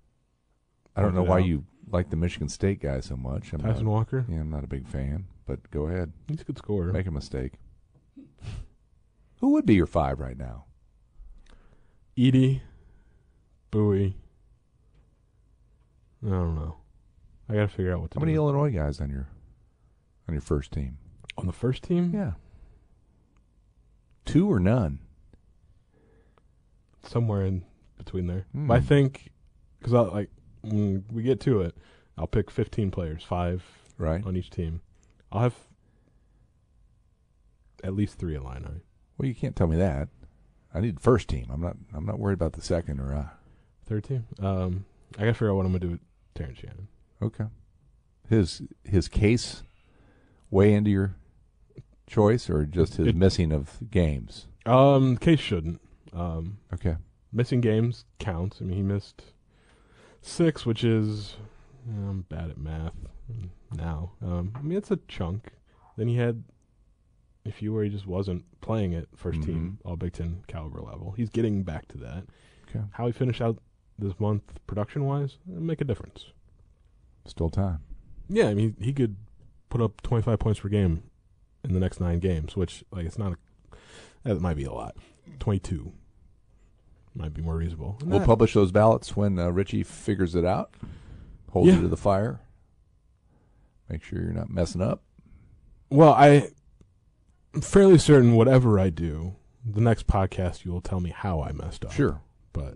I 0.96 1.02
don't 1.02 1.14
know 1.14 1.22
why 1.22 1.38
out. 1.40 1.44
you 1.46 1.64
like 1.90 2.10
the 2.10 2.16
Michigan 2.16 2.48
State 2.48 2.80
guy 2.80 3.00
so 3.00 3.16
much. 3.16 3.52
I'm 3.52 3.60
Tyson 3.60 3.84
not, 3.86 3.90
Walker. 3.90 4.24
yeah, 4.28 4.38
I'm 4.40 4.50
not 4.50 4.64
a 4.64 4.68
big 4.68 4.86
fan, 4.86 5.26
but 5.46 5.70
go 5.70 5.86
ahead, 5.86 6.12
He's 6.28 6.42
a 6.42 6.44
good 6.44 6.58
scorer. 6.58 6.92
make 6.92 7.06
a 7.06 7.10
mistake. 7.10 7.54
Who 9.40 9.50
would 9.52 9.64
be 9.66 9.74
your 9.74 9.86
five 9.86 10.20
right 10.20 10.36
now? 10.36 10.66
Edey, 12.18 12.60
Buie. 13.72 14.14
I 16.24 16.28
don't 16.28 16.54
know. 16.54 16.76
I 17.48 17.54
got 17.54 17.60
to 17.62 17.68
figure 17.68 17.94
out 17.94 18.02
what 18.02 18.10
to 18.12 18.18
How 18.18 18.24
many. 18.24 18.34
Illinois 18.36 18.70
guys 18.70 19.00
on 19.00 19.08
your 19.10 19.26
on 20.30 20.34
your 20.34 20.40
first 20.42 20.70
team? 20.72 20.96
on 21.36 21.46
the 21.46 21.52
first 21.52 21.82
team. 21.84 22.12
Yeah. 22.14 22.32
Two 24.24 24.50
or 24.50 24.60
none? 24.60 25.00
somewhere 27.02 27.44
in 27.46 27.64
between 27.96 28.26
there. 28.26 28.44
But 28.54 28.74
I 28.74 28.80
think 28.80 29.30
because 29.78 29.94
I 29.94 30.00
like 30.00 30.28
when 30.62 31.02
we 31.10 31.22
get 31.22 31.40
to 31.40 31.62
it, 31.62 31.74
I'll 32.18 32.26
pick 32.26 32.50
15 32.50 32.90
players, 32.90 33.22
five 33.24 33.64
Right. 33.96 34.24
on 34.24 34.36
each 34.36 34.50
team. 34.50 34.82
I'll 35.32 35.40
have 35.40 35.54
at 37.82 37.94
least 37.94 38.18
three 38.18 38.34
Illini. 38.34 38.82
Well, 39.16 39.26
you 39.26 39.34
can't 39.34 39.56
tell 39.56 39.66
me 39.66 39.76
that. 39.78 40.08
I 40.74 40.80
need 40.80 41.00
first 41.00 41.28
team. 41.28 41.46
I'm 41.50 41.62
not. 41.62 41.76
I'm 41.94 42.04
not 42.04 42.18
worried 42.18 42.34
about 42.34 42.52
the 42.52 42.62
second 42.62 43.00
or. 43.00 43.14
Uh, 43.14 43.28
Third 43.86 44.04
team. 44.04 44.26
Um, 44.38 44.84
I 45.16 45.20
gotta 45.20 45.32
figure 45.34 45.50
out 45.50 45.56
what 45.56 45.64
I'm 45.66 45.72
gonna 45.72 45.80
do 45.80 45.90
with 45.92 46.00
Terrence 46.34 46.58
Shannon. 46.58 46.88
okay. 47.22 47.46
His 48.28 48.62
his 48.84 49.08
case 49.08 49.62
way 50.50 50.72
into 50.74 50.90
your 50.90 51.14
choice, 52.06 52.50
or 52.50 52.64
just 52.66 52.96
his 52.96 53.08
It- 53.08 53.16
missing 53.16 53.52
of 53.52 53.78
games. 53.90 54.46
Um, 54.66 55.16
Case 55.16 55.40
shouldn't. 55.40 55.80
Um, 56.12 56.58
Okay. 56.72 56.96
missing 57.32 57.60
games 57.60 58.04
counts. 58.18 58.60
I 58.60 58.64
mean, 58.64 58.76
he 58.76 58.82
missed 58.82 59.32
six, 60.20 60.66
which 60.66 60.84
is 60.84 61.36
I'm 61.88 62.22
bad 62.22 62.50
at 62.50 62.58
math 62.58 62.94
now. 63.74 64.12
Um, 64.20 64.52
I 64.54 64.62
mean, 64.62 64.76
it's 64.76 64.90
a 64.90 64.96
chunk. 65.08 65.52
Then 65.96 66.08
he 66.08 66.16
had 66.16 66.44
a 67.46 67.50
few 67.52 67.72
where 67.72 67.84
he 67.84 67.90
just 67.90 68.06
wasn't 68.06 68.44
playing 68.60 68.94
at 68.94 69.06
1st 69.16 69.42
team 69.44 69.78
All 69.84 69.96
Big 69.96 70.12
Ten 70.12 70.42
caliber 70.46 70.80
level. 70.80 71.12
He's 71.12 71.30
getting 71.30 71.62
back 71.62 71.88
to 71.88 71.98
that. 71.98 72.26
Okay. 72.68 72.84
How 72.92 73.06
he 73.06 73.12
finished 73.12 73.40
out 73.40 73.58
this 73.98 74.18
month 74.20 74.58
production 74.66 75.04
wise 75.04 75.38
make 75.46 75.80
a 75.80 75.84
difference. 75.84 76.32
Still 77.24 77.50
time. 77.50 77.80
Yeah, 78.28 78.48
I 78.48 78.54
mean, 78.54 78.76
he 78.80 78.92
could 78.92 79.16
put 79.70 79.80
up 79.80 80.02
25 80.02 80.38
points 80.38 80.60
per 80.60 80.68
game 80.68 81.02
in 81.64 81.72
the 81.72 81.80
next 81.80 82.00
nine 82.00 82.18
games, 82.18 82.54
which 82.56 82.84
like 82.92 83.06
it's 83.06 83.18
not 83.18 83.32
a 83.32 83.36
that 84.24 84.40
might 84.40 84.56
be 84.56 84.64
a 84.64 84.72
lot. 84.72 84.96
22 85.38 85.92
might 87.14 87.32
be 87.32 87.40
more 87.42 87.56
reasonable. 87.56 87.96
And 88.00 88.10
We'll 88.10 88.20
that- 88.20 88.26
publish 88.26 88.52
those 88.52 88.70
ballots 88.72 89.16
when 89.16 89.38
uh, 89.38 89.48
Richey 89.50 89.82
figures 89.82 90.34
it 90.34 90.44
out. 90.44 90.74
Hold 91.52 91.66
Yeah. 91.68 91.76
you 91.76 91.82
to 91.82 91.88
the 91.88 91.96
fire. 91.96 92.40
Make 93.88 94.02
sure 94.04 94.20
you're 94.22 94.32
not 94.32 94.50
messing 94.50 94.80
up. 94.82 95.02
Well, 95.90 96.12
I, 96.12 96.50
I'm 97.54 97.60
fairly 97.62 97.98
certain 97.98 98.34
whatever 98.34 98.78
I 98.78 98.90
do, 98.90 99.34
the 99.64 99.80
next 99.80 100.06
podcast 100.06 100.64
you 100.64 100.70
will 100.70 100.80
tell 100.80 101.00
me 101.00 101.10
how 101.10 101.42
I 101.42 101.50
messed 101.52 101.84
up. 101.84 101.92
Sure. 101.92 102.20
but 102.52 102.74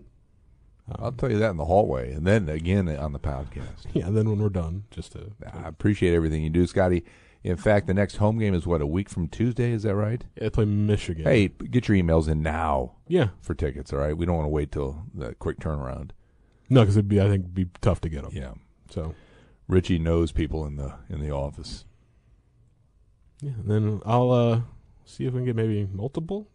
um, 0.87 0.95
I'll 0.99 1.11
tell 1.11 1.31
you 1.31 1.39
that 1.39 1.49
in 1.51 1.57
the 1.57 1.65
hallway, 1.65 2.11
and 2.13 2.25
then 2.27 2.47
again 2.49 2.87
on 2.89 3.11
the 3.13 3.19
podcast. 3.19 3.85
yeah. 3.93 4.09
Then 4.09 4.29
when 4.29 4.39
we're 4.39 4.49
done, 4.49 4.83
just 4.91 5.13
to 5.13 5.31
I 5.53 5.67
appreciate 5.67 6.13
everything 6.13 6.43
you 6.43 6.49
do, 6.49 6.65
Scotty. 6.67 7.03
In 7.43 7.57
fact, 7.57 7.85
the 7.85 7.93
next 7.93 8.15
home 8.15 8.39
game 8.39 8.55
is 8.55 8.65
what 8.65 8.81
a 8.81 8.87
week 8.87 9.07
from 9.07 9.27
Tuesday. 9.27 9.71
Is 9.71 9.83
that 9.83 9.93
right? 9.95 10.23
yeah, 10.41 10.49
play 10.49 10.65
Michigan. 10.65 11.25
Hey, 11.25 11.47
get 11.49 11.87
your 11.87 11.95
emails 11.95 12.27
in 12.27 12.41
now 12.41 12.93
yeah, 13.07 13.27
for 13.41 13.53
tickets. 13.53 13.93
All 13.93 13.99
right, 13.99 14.17
we 14.17 14.25
don't 14.25 14.35
want 14.35 14.45
to 14.45 14.49
wait 14.51 14.71
till 14.71 15.03
the 15.13 15.35
quick 15.35 15.59
turnaround. 15.59 16.09
no, 16.69 16.81
because 16.81 16.97
it'd 16.97 17.07
be 17.07 17.21
I 17.21 17.27
think 17.29 17.53
be 17.53 17.67
tough 17.81 18.01
to 18.01 18.09
get 18.09 18.23
them. 18.23 18.31
Yeah, 18.33 18.53
So 18.89 19.13
Richey 19.67 19.99
knows 19.99 20.31
people 20.31 20.65
in 20.65 20.77
the 20.77 20.95
in 21.07 21.19
the 21.21 21.29
office. 21.31 21.85
yeah, 23.41 23.51
and 23.59 23.69
then 23.69 24.01
I'll 24.05 24.31
uh 24.31 24.61
see 25.03 25.25
if 25.25 25.33
we 25.33 25.39
can 25.39 25.45
get 25.45 25.55
maybe 25.55 25.87
multiple 25.93 26.47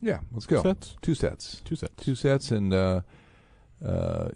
Yeah, 0.00 0.20
let's 0.32 0.46
go. 0.46 0.62
sets, 0.62 0.96
Two 1.02 1.16
sets, 1.16 1.60
two 1.64 1.74
sets. 1.74 2.04
two 2.04 2.14
sets, 2.14 2.52
and 2.52 2.72
uh, 2.72 3.00
uh, 3.84 4.30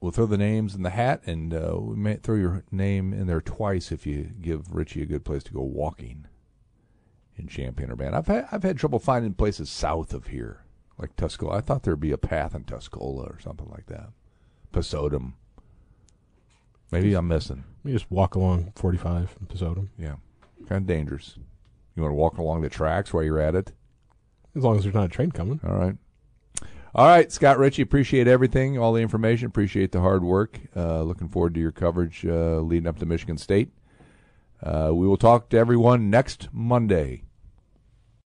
we'll 0.00 0.12
throw 0.12 0.26
the 0.26 0.36
names 0.36 0.74
in 0.74 0.82
the 0.82 0.90
hat, 0.90 1.22
and 1.26 1.54
uh, 1.54 1.76
we 1.78 1.96
may 1.96 2.16
throw 2.16 2.34
your 2.34 2.64
name 2.70 3.12
in 3.12 3.26
there 3.26 3.40
twice 3.40 3.92
if 3.92 4.06
you 4.06 4.30
give 4.40 4.74
Richey 4.74 5.02
a 5.02 5.06
good 5.06 5.24
place 5.24 5.42
to 5.44 5.52
go 5.52 5.62
walking 5.62 6.26
in 7.36 7.46
Champaign 7.46 7.90
Urbana. 7.90 8.18
I've 8.18 8.26
had 8.26 8.48
I've 8.52 8.62
had 8.62 8.78
trouble 8.78 8.98
finding 8.98 9.34
places 9.34 9.70
south 9.70 10.12
of 10.12 10.28
here, 10.28 10.64
like 10.98 11.16
Tuscola. 11.16 11.54
I 11.54 11.60
thought 11.60 11.84
there'd 11.84 12.00
be 12.00 12.12
a 12.12 12.18
path 12.18 12.54
in 12.54 12.64
Tuscola 12.64 13.30
or 13.30 13.38
something 13.40 13.70
like 13.70 13.86
that. 13.86 14.10
Pesotum. 14.72 15.34
Maybe 16.90 17.14
I'm 17.14 17.28
missing. 17.28 17.64
You 17.84 17.94
just 17.94 18.10
walk 18.10 18.34
along 18.34 18.72
45 18.76 19.36
and 19.40 19.48
Pesotum. 19.48 19.88
Yeah, 19.98 20.16
kind 20.68 20.82
of 20.82 20.86
dangerous. 20.86 21.38
You 21.94 22.02
want 22.02 22.12
to 22.12 22.16
walk 22.16 22.38
along 22.38 22.62
the 22.62 22.68
tracks 22.68 23.12
while 23.12 23.22
you're 23.22 23.40
at 23.40 23.54
it? 23.54 23.72
As 24.54 24.62
long 24.62 24.76
as 24.76 24.82
there's 24.82 24.94
not 24.94 25.06
a 25.06 25.08
train 25.08 25.30
coming. 25.30 25.60
All 25.64 25.74
right. 25.74 25.96
All 26.94 27.06
right, 27.06 27.32
Scott 27.32 27.58
Richey, 27.58 27.80
appreciate 27.80 28.28
everything, 28.28 28.76
all 28.76 28.92
the 28.92 29.00
information, 29.00 29.46
appreciate 29.46 29.92
the 29.92 30.00
hard 30.02 30.22
work. 30.22 30.60
Uh, 30.76 31.02
looking 31.02 31.26
forward 31.26 31.54
to 31.54 31.60
your 31.60 31.72
coverage 31.72 32.26
uh, 32.26 32.60
leading 32.60 32.86
up 32.86 32.98
to 32.98 33.06
Michigan 33.06 33.38
State. 33.38 33.70
Uh, 34.62 34.90
we 34.92 35.06
will 35.06 35.16
talk 35.16 35.48
to 35.48 35.56
everyone 35.56 36.10
next 36.10 36.48
Monday. 36.52 37.22